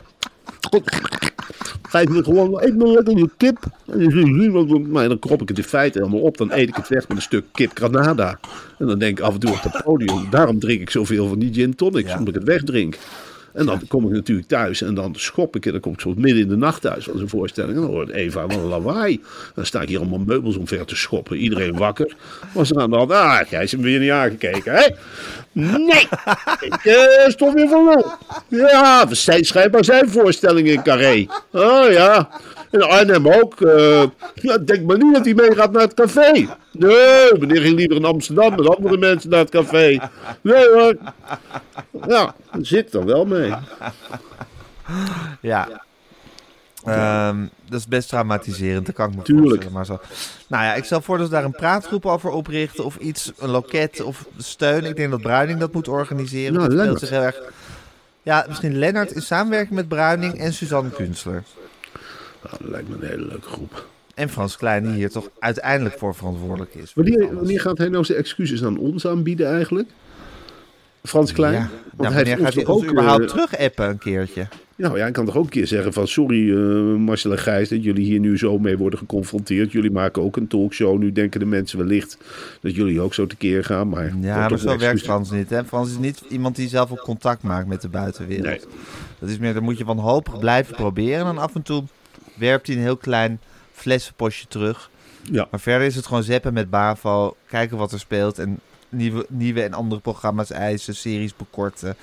[1.96, 3.58] Geef me gewoon even nog lekker je kip.
[3.86, 6.38] En dan, zie je wat- maar dan krop ik het in feite helemaal op.
[6.38, 8.40] Dan eet ik het weg met een stuk kip Granada.
[8.78, 10.30] En dan denk ik af en toe op het podium.
[10.30, 12.12] Daarom drink ik zoveel van die gin tonics.
[12.14, 12.98] Omdat ik het wegdrink.
[13.56, 15.66] En dan kom ik natuurlijk thuis en dan schop ik.
[15.66, 17.76] En dan kom ik zo midden in de nacht thuis als een voorstelling.
[17.76, 19.22] En dan hoort Eva een lawaai.
[19.56, 21.38] Dan sta ik hier allemaal meubels omver te schoppen.
[21.38, 22.16] Iedereen wakker.
[22.52, 23.12] Was er aan de hand.
[23.12, 24.88] Ah, Gijs, hem weer niet aangekeken, hè?
[25.52, 26.08] Nee!
[26.60, 28.06] Ik eh, stond weer lul.
[28.48, 31.26] Ja, zijn schijnbaar zijn voorstellingen in Carré.
[31.52, 32.30] Oh ja.
[32.76, 33.62] En Arnhem ook.
[33.62, 34.04] eh,
[34.34, 36.32] ja, denk maar niet dat hij meegaat naar het café.
[36.72, 40.00] Nee, meneer ging liever in Amsterdam met andere mensen naar het café.
[40.42, 40.96] Nee hoor.
[42.08, 43.54] Ja, daar zit er wel mee.
[45.42, 45.84] Ja.
[46.86, 49.70] Ehm, dat is best traumatiserend, dat kan ik me Tuurlijk.
[49.72, 50.00] Maar zo.
[50.48, 52.86] Nou ja, ik stel voor dat we daar een praatgroep over oprichten.
[52.86, 54.86] Of iets, een loket of steun.
[54.86, 56.54] Ik denk dat Bruining dat moet organiseren.
[56.54, 57.42] Nou, dat speelt zich heel erg...
[58.24, 61.44] Ja, misschien Lennart in samenwerking met Bruining en Suzanne Kunstler.
[62.46, 63.88] Nou, dat lijkt me een hele leuke groep.
[64.16, 66.94] En Frans Klein, die hier toch uiteindelijk voor verantwoordelijk is.
[66.94, 69.90] Wanneer, wanneer gaat hij nou zijn excuses aan ons aanbieden eigenlijk?
[71.04, 71.54] Frans Klein?
[71.54, 73.98] Ja, Want nou, hij wanneer heeft gaat hij ons ook, überhaupt eh, terug appen een
[73.98, 74.48] keertje?
[74.76, 76.08] Nou ja, hij kan toch ook een keer zeggen van...
[76.08, 79.72] Sorry eh, Marcel en Gijs dat jullie hier nu zo mee worden geconfronteerd.
[79.72, 80.98] Jullie maken ook een talkshow.
[80.98, 82.18] Nu denken de mensen wellicht
[82.62, 83.90] dat jullie ook zo tekeer gaan.
[83.90, 85.02] Maar Ja, maar zo werkt.
[85.02, 85.50] Frans niet.
[85.50, 85.66] Hè?
[85.66, 88.46] Frans is niet iemand die zelf ook contact maakt met de buitenwereld.
[88.46, 88.60] Nee.
[89.20, 91.20] Dat is meer, dan moet je wanhopig blijven proberen.
[91.20, 91.84] En dan af en toe
[92.36, 93.40] werpt hij een heel klein
[93.72, 94.90] flessenpostje terug.
[95.32, 95.48] Ja.
[95.52, 97.36] Maar verder is het gewoon zeppen met BAVO.
[97.48, 98.40] Kijken wat er speelt.
[98.40, 98.60] En
[98.90, 100.96] nieuwe, nieuwe en andere programma's eisen.
[100.96, 101.96] Series bekorten.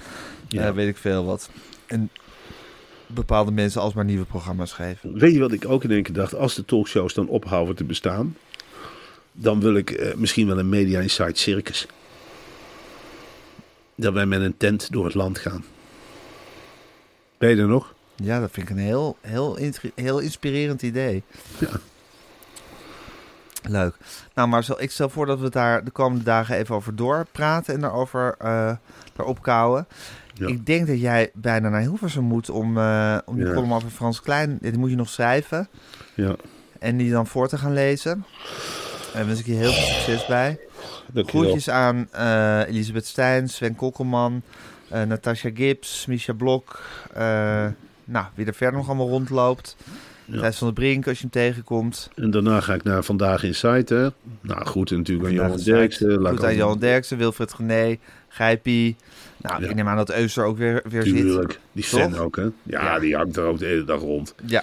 [0.48, 0.66] Ja.
[0.66, 1.50] eh, weet ik veel wat.
[1.86, 2.10] En
[3.06, 5.18] bepaalde mensen alsmaar nieuwe programma's geven.
[5.18, 6.34] Weet je wat ik ook in één keer dacht?
[6.34, 8.36] Als de talkshows dan ophouden te bestaan...
[9.32, 11.86] dan wil ik eh, misschien wel een Media Insight Circus.
[13.94, 15.64] Dat wij met een tent door het land gaan.
[17.38, 17.94] Ben je er nog?
[18.22, 19.58] Ja, dat vind ik een heel, heel,
[19.94, 21.22] heel inspirerend idee.
[21.58, 21.68] Ja.
[23.68, 23.94] Leuk.
[24.34, 27.80] Nou, Marcel, ik stel voor dat we daar de komende dagen even over doorpraten en
[27.80, 28.72] daarover eh
[29.14, 29.86] daarop kouwen.
[30.34, 30.46] Ja.
[30.46, 33.52] Ik denk dat jij bijna naar Hilversum moet om, eh, om die Ja.
[33.52, 34.58] column over Frans Klein...
[34.60, 35.68] Die moet je nog schrijven
[36.14, 36.36] Ja,
[36.78, 38.24] en die dan voor te gaan lezen.
[39.12, 40.58] Daar wens ik je heel veel succes bij.
[41.12, 41.42] dankjewel.
[41.42, 44.42] Groetjes aan eh, Elisabeth Stijn, Sven Kokkelman,
[44.88, 46.80] eh Natasha Gibbs, Misha Blok.
[48.04, 49.76] Nou, wie er verder nog allemaal rondloopt.
[50.24, 50.38] Ja.
[50.38, 52.10] Thijs van der Brink, als je hem tegenkomt.
[52.14, 54.08] En daarna ga ik naar Vandaag in Site, hè.
[54.40, 56.26] Nou, goed, natuurlijk aan Johan Derksen.
[56.26, 57.96] Goed aan Johan Derksen, Wilfred Gené,
[58.28, 58.96] Gijpie.
[59.36, 59.68] Nou, Ja.
[59.68, 61.14] ik neem aan dat Euster ook weer, weer zit.
[61.16, 62.42] Tuurlijk, die fan ook, hè.
[62.42, 62.98] Ja, Ja.
[62.98, 64.34] die hangt er ook de hele dag rond.
[64.46, 64.62] Ja,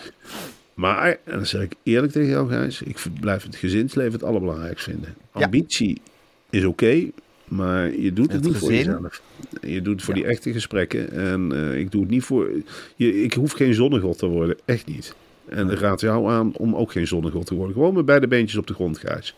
[0.74, 4.84] Maar, en dan zeg ik eerlijk tegen jou, Gijs, ik blijf het gezinsleven het allerbelangrijkst
[4.84, 5.16] vinden.
[5.32, 6.02] Ambitie
[6.50, 7.06] is oké,
[7.50, 9.22] maar je doet het, niet voor jezelf.
[9.62, 10.22] Je doet het voor Ja.
[10.22, 11.12] die echte gesprekken.
[11.12, 12.50] En eh, ik doe het niet voor...
[12.96, 15.16] Je, ik hoef geen zonnegod te worden, echt niet.
[15.50, 17.74] En ik raad jou aan om ook geen zonnegod te worden.
[17.74, 19.36] Gewoon met beide beentjes op de grond, Gijs.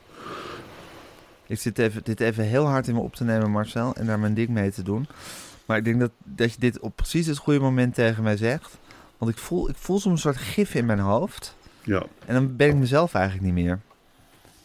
[1.48, 3.96] ik zit even, dit even heel hard in me op te nemen, Marcel.
[3.96, 5.08] En daar mijn ding mee te doen.
[5.66, 8.78] Maar ik denk dat, dat je dit op precies het goede moment tegen mij zegt.
[9.18, 11.56] Want ik voel, ik voel soms een soort gif in mijn hoofd.
[11.84, 12.04] Ja.
[12.26, 13.80] En dan ben ik mezelf eigenlijk niet meer.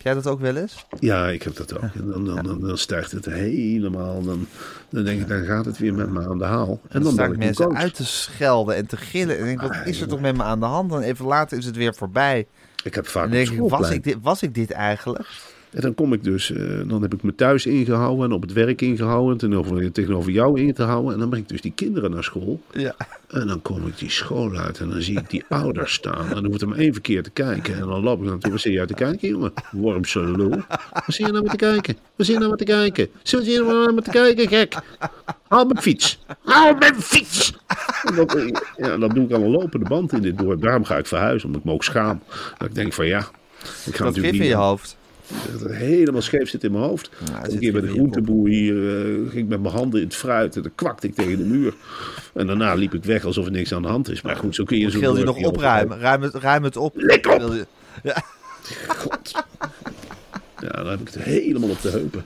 [0.06, 0.86] Jij dat ook wel eens?
[1.00, 1.82] Ja, ik heb dat ook.
[1.82, 4.22] En dan, dan, dan, dan stijgt het helemaal.
[4.22, 4.46] Dan,
[4.88, 6.68] dan denk ik, dan gaat het weer met me aan de haal.
[6.68, 9.38] En En dan dan sta ik mensen uit te schelden en te gillen.
[9.38, 10.92] En ik denk, wat is er toch met me aan de hand?
[10.92, 12.46] En even later is het weer voorbij.
[12.84, 15.28] Ik heb vaak En dan denk ik, was ik dit, was ik dit eigenlijk?
[15.76, 18.52] En dan kom ik dus, eh, dan heb ik me thuis ingehouden en op het
[18.52, 19.32] werk ingehouden.
[19.32, 21.12] En tegenover, tegenover jou in te houden.
[21.12, 22.60] En dan breng ik dus die kinderen naar school.
[22.72, 22.94] Ja.
[23.28, 26.28] En dan kom ik die school uit en dan zie ik die ouders staan.
[26.28, 27.74] En dan hoeft er maar één verkeer te kijken.
[27.74, 28.50] En dan loop ik naartoe.
[28.50, 29.52] Wat zie je uit te kijken, jongen?
[29.70, 30.62] Wormse lul.
[30.92, 31.96] Wat zie je nou met te kijken?
[32.16, 33.08] Wat zie je nou met te kijken?
[33.22, 34.74] Zit je nou met te kijken, gek?
[35.48, 36.18] Haal mijn fiets.
[36.44, 37.54] Haal mijn fiets.
[38.02, 38.38] En dat,
[38.76, 40.62] ja, dat doe ik aan een lopende band in dit dorp.
[40.62, 42.20] Daarom ga ik verhuizen, omdat ik me ook schaam.
[42.58, 43.30] Dat ik denk van ja, ik ga
[43.82, 44.48] Dat natuurlijk gif in niet...
[44.48, 44.96] je hoofd.
[45.52, 47.10] Dat het helemaal scheef zit in mijn hoofd.
[47.42, 50.56] Een keer bij de groenteboer hier eh, ging ik met mijn handen in het fruit
[50.56, 51.74] en dan kwakte ik tegen de muur.
[52.34, 54.22] En daarna liep ik weg alsof er niks aan de hand is.
[54.22, 55.98] Maar goed, zo kun je zo'n Gil je nog opruimen.
[55.98, 56.92] Ruim het, ruim het op.
[56.96, 57.38] Lik op!
[57.38, 57.54] Wil
[58.02, 58.24] Ja.
[60.60, 62.24] Ja, dan heb ik het helemaal op de heupen.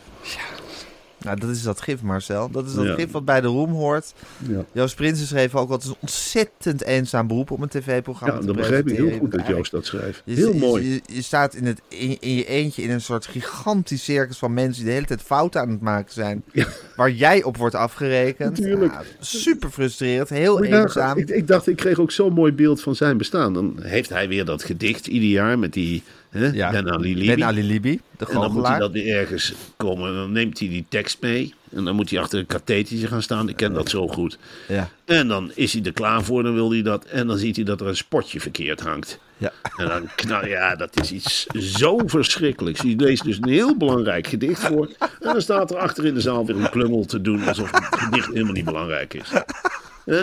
[1.25, 2.51] Nou, dat is dat gif, Marcel.
[2.51, 2.95] Dat is dat Ja.
[2.95, 4.13] gif wat bij de roem hoort.
[4.49, 4.65] Ja.
[4.73, 8.57] Joost Prinsen schreef ook wat een ontzettend eenzaam beroep om een tv-programma Ja, te dat
[8.57, 10.23] begreep ik heel goed dat Joost dat schreef.
[10.25, 10.89] Je, Heel mooi.
[10.93, 14.55] Je, je staat in, het, in, in je eentje in een soort gigantisch circus van
[14.55, 16.43] mensen die de hele tijd fouten aan het maken zijn.
[16.53, 16.67] Ja.
[16.97, 18.59] Waar jij op wordt afgerekend.
[18.59, 18.93] Natuurlijk.
[19.21, 21.19] Super frustrerend, heel eenzaam.
[21.19, 23.55] Ik, ik dacht, ik kreeg ook zo'n mooi beeld van zijn bestaan.
[23.55, 26.71] Dan heeft hij weer dat gedicht ieder jaar met die Ja.
[26.71, 27.27] Ben Ali Libi.
[27.27, 30.09] Ben Ali Libi, de En dan moet hij dat weer ergens komen.
[30.09, 31.55] En dan neemt hij die tekst mee.
[31.73, 33.49] En dan moet hij achter een kathetertje gaan staan.
[33.49, 34.39] Ik ken dat zo goed.
[34.69, 34.89] Ja.
[35.05, 37.05] En dan is hij er klaar voor, dan wil hij dat.
[37.05, 39.19] En dan ziet hij dat er een spotje verkeerd hangt.
[39.37, 39.53] Ja.
[39.77, 42.81] En dan knal, ja, dat is iets zo verschrikkelijks.
[42.81, 44.89] Die leest dus een heel belangrijk gedicht voor.
[44.99, 48.01] En dan staat er achter in de zaal weer een klungel te doen alsof het
[48.01, 49.31] gedicht helemaal niet belangrijk is.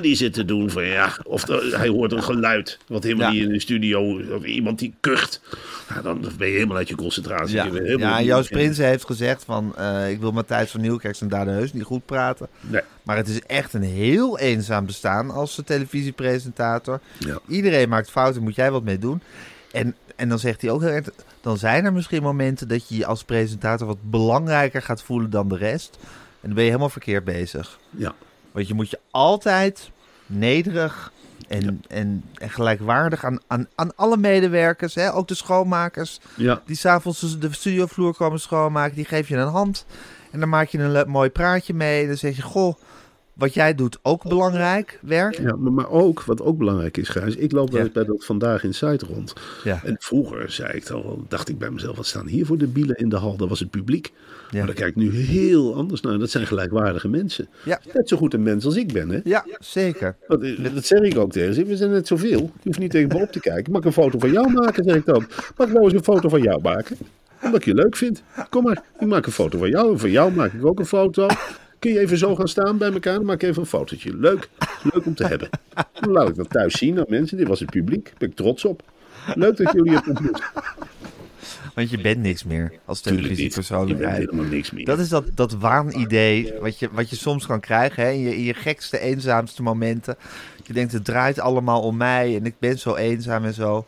[0.01, 3.49] Die zit te doen van ja, of hij hoort een geluid wat helemaal niet in
[3.49, 5.41] de studio, of iemand die kucht.
[5.89, 7.55] Ja, dan ben je helemaal uit je concentratie.
[7.55, 9.75] Ja, Je ja Joost Prinsen heeft gezegd van...
[9.77, 12.47] eh, ik wil Matthijs van Nieuwkerk zijn daden heus niet goed praten.
[12.61, 12.81] Nee.
[13.03, 16.99] Maar het is echt een heel eenzaam bestaan als televisiepresentator.
[17.17, 17.39] Ja.
[17.47, 19.21] Iedereen maakt fouten, moet jij wat mee doen.
[19.71, 21.09] En, en dan zegt hij ook heel erg...
[21.41, 25.47] Dan zijn er misschien momenten dat je je als presentator wat belangrijker gaat voelen dan
[25.47, 25.97] de rest.
[26.01, 26.07] En
[26.41, 27.79] dan ben je helemaal verkeerd bezig.
[27.89, 28.15] Ja.
[28.57, 29.91] Want je moet je altijd
[30.25, 31.11] nederig
[31.47, 36.61] en, en, en gelijkwaardig aan, aan, aan alle medewerkers, hè, ook de schoonmakers, Ja.
[36.65, 39.85] die s'avonds de studiovloer komen schoonmaken, die geef je een hand.
[40.31, 42.07] En dan maak je een mooi praatje mee.
[42.07, 42.75] Dan zeg je, goh,
[43.37, 45.37] wat jij doet ook belangrijk, werk.
[45.39, 47.83] Ja, maar, maar ook, wat ook belangrijk is, Gijs, ik loop wel Ja.
[47.85, 49.33] eens bij dat Vandaag in Zuid rond.
[49.63, 49.81] Ja.
[49.83, 52.95] En vroeger zei ik dan dacht ik bij mezelf, wat staan hier voor de bielen
[52.95, 53.35] in de hal?
[53.37, 54.11] Dat was het publiek.
[54.49, 54.57] Ja.
[54.57, 56.19] Maar daar kijk ik nu heel anders naar.
[56.19, 57.47] Dat zijn gelijkwaardige mensen.
[57.65, 57.81] Ja.
[57.93, 59.19] Net zo goed een mens als ik ben, hè?
[59.23, 60.15] Ja, zeker.
[60.27, 60.41] Dat,
[60.73, 61.65] dat zeg ik ook tegen ze.
[61.65, 62.39] We zijn net zoveel.
[62.39, 63.71] Je hoeft niet tegen me op te kijken.
[63.71, 65.25] Mag ik een foto van jou maken, zeg ik dan.
[65.57, 66.97] Mag ik nou eens een foto van jou maken?
[67.43, 68.23] Omdat ik je leuk vind.
[68.49, 69.91] Kom maar, ik maak een foto van jou.
[69.91, 71.27] En van jou maak ik ook een foto.
[71.79, 73.13] Kun je even zo gaan staan bij elkaar?
[73.13, 74.17] Dan maak ik even een fotootje.
[74.17, 74.49] Leuk.
[74.93, 75.49] Leuk om te hebben.
[76.01, 77.37] Dan laat ik dat thuis zien aan mensen.
[77.37, 78.05] Dit was het publiek.
[78.05, 78.83] Daar ben ik trots op.
[79.35, 80.41] Leuk dat jullie het ontmoet.
[81.75, 83.05] Want je bent niks meer als niet.
[83.05, 84.17] Je bent televisiepersoonlijkheid.
[84.17, 84.85] helemaal niks meer.
[84.85, 88.11] Dat is dat, dat waanidee wat je, wat je soms kan krijgen hè?
[88.11, 90.15] In, je, in je gekste, eenzaamste momenten.
[90.63, 93.85] Je denkt, het draait allemaal om mij en ik ben zo eenzaam en zo.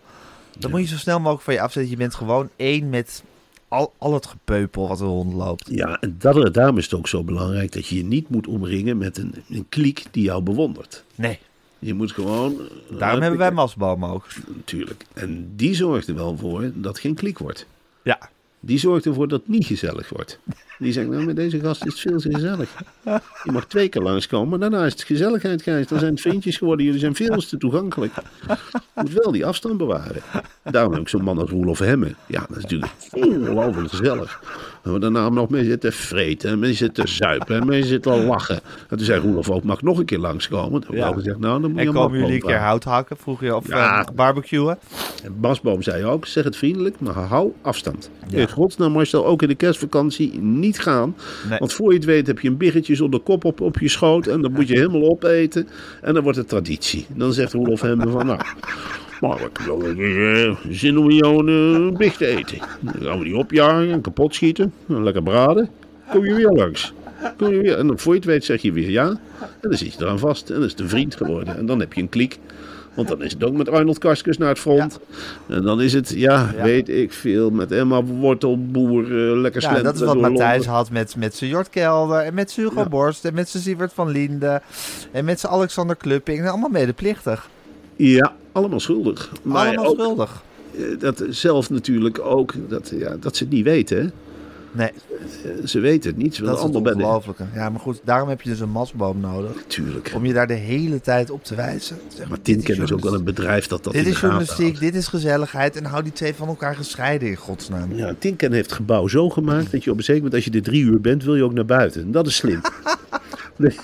[0.57, 1.91] Dan moet je zo snel mogelijk van je afzetten.
[1.91, 3.23] Je bent gewoon één met
[3.69, 5.67] al, al het gepeupel wat er rondloopt.
[5.71, 8.97] Ja, en dat, daarom is het ook zo belangrijk dat je je niet moet omringen
[8.97, 11.03] met een, een kliek die jou bewondert.
[11.15, 11.39] Nee,
[11.79, 12.57] Je moet gewoon...
[12.97, 14.27] daarom hebben wij Masboom ook.
[14.55, 15.05] Natuurlijk.
[15.13, 17.65] En die zorgt er wel voor dat geen kliek wordt.
[18.03, 20.39] Ja, Die zorgt ervoor dat het niet gezellig wordt.
[20.79, 22.69] Die zegt, nou met deze gast is het veel te gezellig.
[23.43, 25.87] Je mag twee keer langskomen, maar daarna is het gezelligheid, Gijs.
[25.87, 28.13] Dan zijn het vriendjes geworden, jullie zijn veel te toegankelijk.
[28.47, 28.55] Je
[29.01, 30.21] moet wel die afstand bewaren.
[30.63, 32.15] Daarom heb ik zo'n man als Roelof Hemme.
[32.27, 34.39] Ja, dat is natuurlijk ongelooflijk gezellig.
[34.83, 38.59] En we daarna nog mee zitten vreten, en mee zitten zuipen, en mee zitten lachen.
[38.89, 40.81] En toen zei Roelof ook, mag ik nog een keer langskomen?
[40.81, 41.13] Toen Ja.
[41.13, 43.17] gezegd, nou dan moet je en komen jullie een keer hout hakken?
[43.17, 43.99] Vroeg je of Ja.
[43.99, 44.77] eh, barbecuen?
[45.23, 48.09] En Basboom zei ook, zeg het vriendelijk, maar hou afstand.
[48.29, 51.15] In godsnaam Marcel, ook in de kerstvakantie niet gaan.
[51.49, 51.59] Nee.
[51.59, 54.27] Want voor je het weet heb je een biggetje zonder kop op, op je schoot.
[54.27, 55.67] En dan moet je helemaal opeten.
[56.01, 57.05] En dan wordt het traditie.
[57.15, 58.39] Dan zegt Roelof hem van, nou...
[59.21, 62.57] Maar ik heb even eh, zin om jou een eh, big te eten.
[62.81, 64.73] Dan gaan we die opjagen en kapot schieten.
[64.87, 65.69] En lekker braden.
[66.11, 66.93] Kom je weer langs.
[67.37, 67.77] Kom je weer.
[67.77, 69.07] En voor je het weet zeg je weer ja.
[69.39, 70.49] En dan zit je eraan vast.
[70.49, 71.57] En dan is het een vriend geworden.
[71.57, 72.39] En dan heb je een kliek.
[73.07, 74.99] Want dan is het ook met Arnold Karskens naar het front.
[75.47, 76.63] En dan is het, ja, Ja.
[76.63, 81.15] weet ik veel, met Emma Wortelboer, eh, lekker Ja, dat is wat Matthijs had met,
[81.15, 84.61] met zijn Jort Kelder en met zijn Hugo Borst en met zijn Sievert van Linde
[85.11, 86.47] en met zijn Alexander Klupping.
[86.49, 87.49] Allemaal medeplichtig.
[87.95, 89.31] Ja, allemaal schuldig.
[89.41, 90.43] Maar Allemaal ook, schuldig.
[90.77, 93.97] eh, dat zelf natuurlijk ook, dat, ja, dat ze het niet weten.
[94.01, 94.07] hè.
[94.71, 94.91] Nee,
[95.65, 96.35] Ze weten het niet.
[96.35, 97.45] Ze dat is ongelooflijke.
[97.53, 99.51] Ja, maar goed, daarom heb je dus een masboom nodig.
[99.67, 100.11] Tuurlijk.
[100.15, 101.97] Om je daar de hele tijd op te wijzen.
[102.17, 104.95] Zeg Maar Tinken is ook wel een bedrijf dat dat Dit in is journalistiek, dit
[104.95, 105.75] is gezelligheid.
[105.75, 107.95] En hou die twee van elkaar gescheiden in godsnaam.
[107.95, 110.59] Ja, Tinken heeft het gebouw zo gemaakt dat je op een zeker moment, als je
[110.59, 112.01] er drie uur bent, wil je ook naar buiten.
[112.01, 112.61] En dat is slim.
[113.55, 113.75] Nee.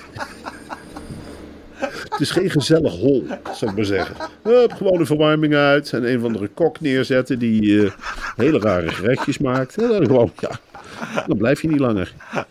[2.15, 4.15] Het is geen gezellig hol, zou ik maar zeggen.
[4.43, 7.91] Hup, gewoon de verwarming uit en een van de kok neerzetten die eh,
[8.35, 9.77] hele rare gerechtjes maakt.
[9.77, 10.59] En dan gewoon, ja,
[11.27, 12.13] dan blijf je niet langer.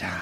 [0.00, 0.20] Ja,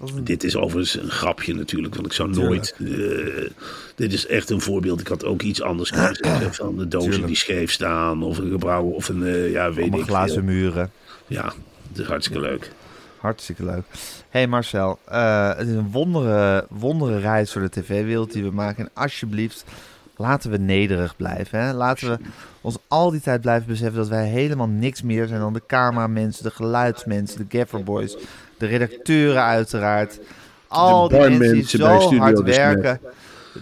[0.00, 2.74] een- Dit is overigens een grapje natuurlijk, want ik zou nooit...
[2.78, 3.50] eh,
[3.94, 5.00] dit is echt een voorbeeld.
[5.00, 7.28] Ik had ook iets anders kunnen zeggen van de dozen Tuurlijk.
[7.28, 10.42] die scheef staan of een gebouw of een, eh, ja, weet allemaal ik glazen veel.
[10.52, 10.90] muren.
[11.26, 11.52] Ja,
[11.88, 12.70] het is hartstikke leuk.
[13.18, 13.82] Hartstikke leuk.
[14.28, 18.84] hey Marcel, eh, het is een wondere, wondere reis door de tv-wereld die we maken.
[18.84, 19.64] En alsjeblieft,
[20.16, 21.60] laten we nederig blijven.
[21.60, 21.72] Hè?
[21.72, 22.18] Laten we
[22.66, 26.44] ons al die tijd blijven beseffen dat wij helemaal niks meer zijn dan de cameramensen,
[26.44, 28.16] de geluidsmensen, de gafferboys,
[28.58, 30.18] de redacteuren uiteraard.
[30.68, 33.00] Al die mensen die zo hard Smet.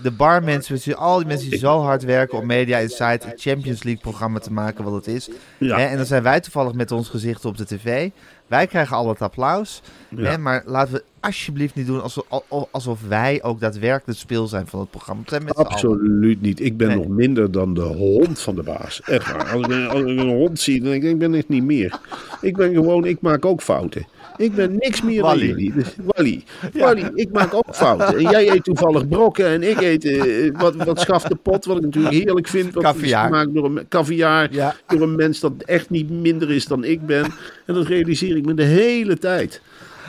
[0.02, 3.82] De barmensen, dus al die mensen die zo hard werken om Media Insight, het Champions
[3.82, 5.28] League programma te maken wat het is.
[5.58, 5.76] Ja.
[5.78, 8.10] Hè, en dan zijn wij toevallig met ons gezicht op de tv.
[8.46, 9.82] Wij krijgen al het applaus.
[10.08, 10.30] Ja.
[10.30, 14.46] Hè, maar laten we alsjeblieft niet doen alsof, al- alsof wij ook daadwerkelijk het speel
[14.46, 15.22] zijn van het programma.
[15.26, 15.54] Zijn met.
[15.54, 16.60] Absoluut niet.
[16.60, 16.96] Ik ben Nee.
[16.96, 19.00] nog minder dan de hond van de baas.
[19.02, 19.50] Echt waar.
[19.52, 21.64] Als ik, een- als ik een hond zie, dan denk ik, ik ben echt niet
[21.64, 21.98] meer.
[22.40, 24.06] Ik ben gewoon, ik maak ook fouten.
[24.36, 25.38] Ik ben niks meer Wally.
[25.38, 25.72] dan jullie.
[25.72, 28.16] Dus, Wally, Wally, ik maak ook fouten.
[28.16, 31.82] En jij eet toevallig brokken en ik eet eh, wat, wat schafte pot, wat ik
[31.82, 32.74] natuurlijk heerlijk vind.
[32.74, 34.74] Wat is gemaakt door een caviar, Ja.
[34.86, 37.24] door een mens dat echt niet minder is dan ik ben.
[37.66, 39.60] En dat realiseer ik me de hele tijd.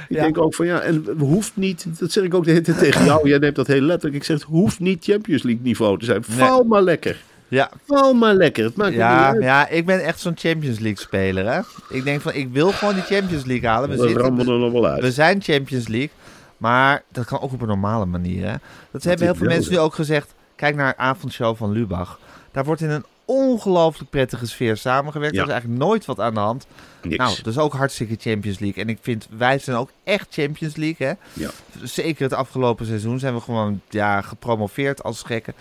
[0.10, 0.24] Ik Ja.
[0.24, 3.06] denk ook van ja, en hoeft niet, dat zeg ik ook de hele tijd tegen
[3.06, 4.16] jou, jij neemt dat heel letterlijk.
[4.16, 6.24] Ik zeg, het hoeft niet Champions League niveau te zijn.
[6.24, 7.24] Val maar lekker.
[7.48, 8.64] Ja, Val maar lekker.
[8.64, 9.44] Het maakt ja, niet uit.
[9.44, 11.54] ja, ik ben echt zo'n Champions League speler.
[11.54, 11.60] Hè?
[11.90, 13.90] Ik denk van, ik wil gewoon die Champions League halen.
[13.90, 15.02] We, We zitten, er nog wel uit.
[15.02, 16.12] we zijn Champions League.
[16.58, 18.48] Maar dat kan ook op een normale manier.
[18.48, 18.56] Hè?
[18.92, 20.34] Dat hebben heel veel mensen nu ook gezegd.
[20.56, 22.20] Kijk naar avondshow van Lubach.
[22.52, 25.36] Daar wordt in een ongelooflijk prettige sfeer samengewerkt.
[25.36, 25.42] Ja.
[25.42, 26.68] Er is eigenlijk nooit wat aan de hand.
[27.02, 27.18] Niks.
[27.18, 28.84] Nou, dat is ook hartstikke Champions League.
[28.84, 31.14] En ik vind, wij zijn ook echt Champions League, hè.
[31.34, 31.50] Ja.
[31.84, 35.54] Zeker het afgelopen seizoen zijn we gewoon ja, gepromoveerd als gekken.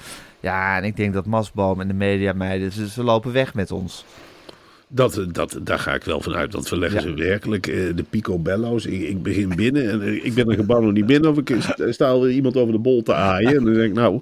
[0.44, 4.04] Ja, en ik denk dat Masboom en de mediameiden, ze, ze lopen weg met ons.
[4.88, 6.52] Dat, dat, daar ga ik wel van uit.
[6.52, 7.06] Want we leggen Ja.
[7.06, 8.86] ze werkelijk eh, de picobello's.
[8.86, 11.30] Ik, ik begin binnen en eh, ik ben een gebouw nog niet binnen.
[11.30, 13.56] Of ik sta- sta alweer iemand over de bol te aaien.
[13.56, 14.20] En dan denk ik, nou,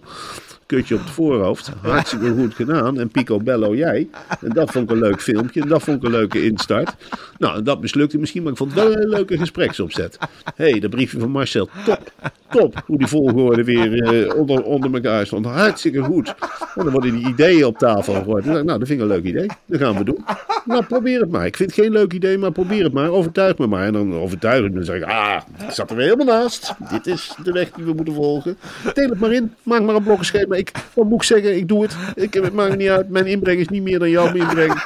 [0.77, 1.71] kutje op het voorhoofd.
[1.81, 3.01] Hartstikke goed gedaan.
[3.01, 4.09] En picobello jij.
[4.41, 5.61] En dat vond ik een leuk filmpje.
[5.61, 6.95] En dat vond ik een leuke instart.
[7.39, 8.43] Nou, dat mislukte misschien.
[8.43, 10.19] Maar ik vond het wel een leuke gespreksopzet.
[10.55, 11.69] Hé, hey, dat briefje van Marcel.
[11.85, 12.13] Top.
[12.51, 12.83] Top.
[12.87, 15.47] Hoe die volgorde weer eh, onder, onder elkaar stond.
[15.47, 16.35] Hartstikke goed.
[16.75, 18.45] En dan worden die ideeën op tafel gegooid.
[18.45, 19.49] Nou, dat vind ik een leuk idee.
[19.67, 20.25] Dat gaan we doen.
[20.65, 21.47] Nou, probeer het maar.
[21.47, 23.11] Ik vind het geen leuk idee, maar probeer het maar.
[23.11, 23.87] Overtuig me maar.
[23.87, 24.77] En dan overtuig ik me.
[24.77, 26.75] Dan zeg ik, ah, ik zat er weer helemaal naast.
[26.91, 28.57] Dit is de weg die we moeten volgen.
[28.95, 29.55] Deel het maar in.
[29.63, 30.57] Maak maar een blokkenschema.
[30.63, 31.57] Ik, wat moet ik zeggen?
[31.57, 31.95] Ik doe het.
[32.15, 33.09] Ik, het maakt niet uit.
[33.09, 34.85] Mijn inbreng is niet meer dan jouw inbreng.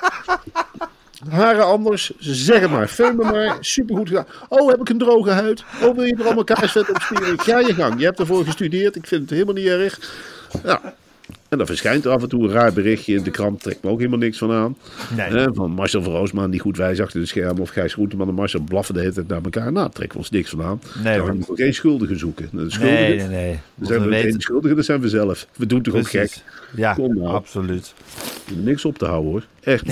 [1.30, 2.88] Haren anders, zeg maar.
[2.88, 3.56] Film me maar.
[3.60, 4.26] Supergoed gedaan.
[4.48, 5.64] Oh, heb ik een droge huid?
[5.82, 7.40] Oh, wil je er allemaal kaarsvet op spieren?
[7.40, 7.98] Ga je gang.
[7.98, 8.96] Je hebt ervoor gestudeerd.
[8.96, 9.98] Ik vind het helemaal niet erg.
[10.64, 10.94] Ja.
[11.48, 13.62] En dan verschijnt er af en toe een raar berichtje in de krant.
[13.62, 14.76] Trekt me ook helemaal niks van aan.
[15.16, 15.26] Nee.
[15.26, 17.58] Eh, van Marcel van Roosmaan die goed wijs achter de scherm.
[17.58, 19.72] Of Gijs Groenteman en Marcel blaffen de hele tijd naar elkaar.
[19.72, 20.80] Nou, trekken we ons niks van aan.
[21.02, 22.48] Nee, dan moeten we geen schuldigen zoeken.
[22.52, 23.58] De schuldigen, Nee, nee, nee.
[23.74, 25.46] Dan zijn we we de schuldigen, dat zijn we zelf.
[25.56, 26.42] We doen toch ook gek.
[26.76, 27.34] Ja, Kom nou.
[27.34, 27.94] absoluut.
[28.54, 29.46] Niks op te houden hoor.
[29.60, 29.84] Echt.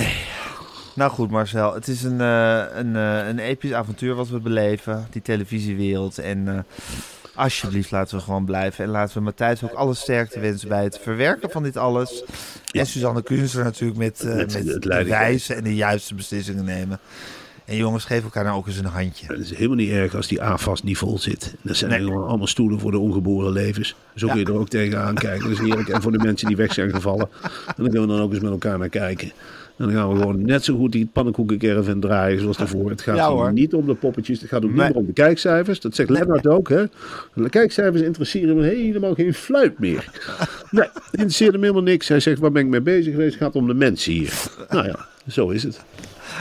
[0.95, 1.73] Nou goed, Marcel.
[1.73, 5.07] Het is een, eh, een, eh, een episch avontuur wat we beleven.
[5.11, 6.17] Die televisiewereld.
[6.17, 6.59] En eh,
[7.35, 8.83] alsjeblieft laten we gewoon blijven.
[8.85, 12.23] En laten we Matthijs ook alle sterkte wensen bij het verwerken van dit alles.
[12.71, 16.99] En Suzanne Kunster natuurlijk met, eh, Met de wijze en de juiste beslissingen nemen.
[17.65, 19.25] En jongens, geef elkaar nou ook eens een handje.
[19.27, 21.55] Het is helemaal niet erg als die AFAS niet vol zit.
[21.61, 21.99] Dat zijn Nee.
[21.99, 23.95] gewoon allemaal stoelen voor de ongeboren levens.
[24.15, 25.49] Zo kun je er ook tegenaan kijken.
[25.49, 25.89] Dat is heerlijk.
[25.89, 27.27] En voor de mensen die weg zijn gevallen.
[27.43, 29.31] En dan kunnen we dan ook eens met elkaar naar kijken.
[29.77, 32.89] En dan gaan we gewoon net zo goed die pannenkoekencaravan draaien zoals daarvoor.
[32.89, 34.39] Het gaat Ja, niet om de poppetjes.
[34.41, 34.93] Het gaat ook niet Nee.
[34.93, 35.79] om de kijkcijfers.
[35.79, 36.69] Dat zegt Lennart ook.
[36.69, 36.83] Hè?
[37.33, 40.09] De kijkcijfers interesseren me helemaal geen fluit meer.
[40.71, 42.07] Nee, interesseert hem helemaal niks.
[42.07, 43.33] Hij zegt, waar ben ik mee bezig geweest?
[43.33, 44.33] Het gaat om de mensen hier.
[44.69, 45.83] Nou ja, zo is het.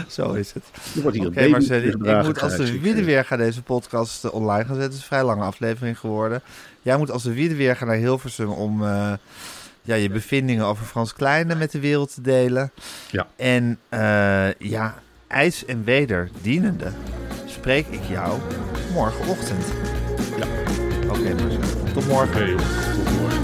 [0.08, 0.64] Zo is het.
[1.02, 2.80] Wordt hier Oké, een baby Marcel, ik, moet als de.
[2.80, 4.82] Wiedeweer gaan deze podcast eh, online gaan zetten.
[4.82, 6.42] Het is een vrij lange aflevering geworden.
[6.82, 9.12] Jij moet als de Wiedeweer gaan naar Hilversum om eh,
[9.84, 12.72] ja, je bevindingen over Frans Kleine met de wereld te delen.
[13.10, 13.26] Ja.
[13.36, 14.94] En eh, ja,
[15.26, 16.92] ijs en weder dienende
[17.46, 18.40] spreek ik jou
[18.92, 19.64] morgenochtend.
[20.36, 20.46] Ja.
[21.08, 21.60] Oké, Marcel.
[21.92, 22.56] Tot morgen.
[22.56, 23.42] Tot morgen.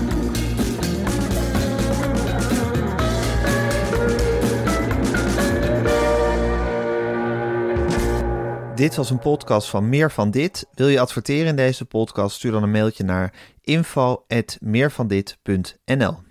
[8.74, 10.66] Dit was een podcast van Meer van Dit.
[10.74, 12.36] Wil je adverteren in deze podcast?
[12.36, 16.29] Stuur dan een mailtje naar info.meervandit.nl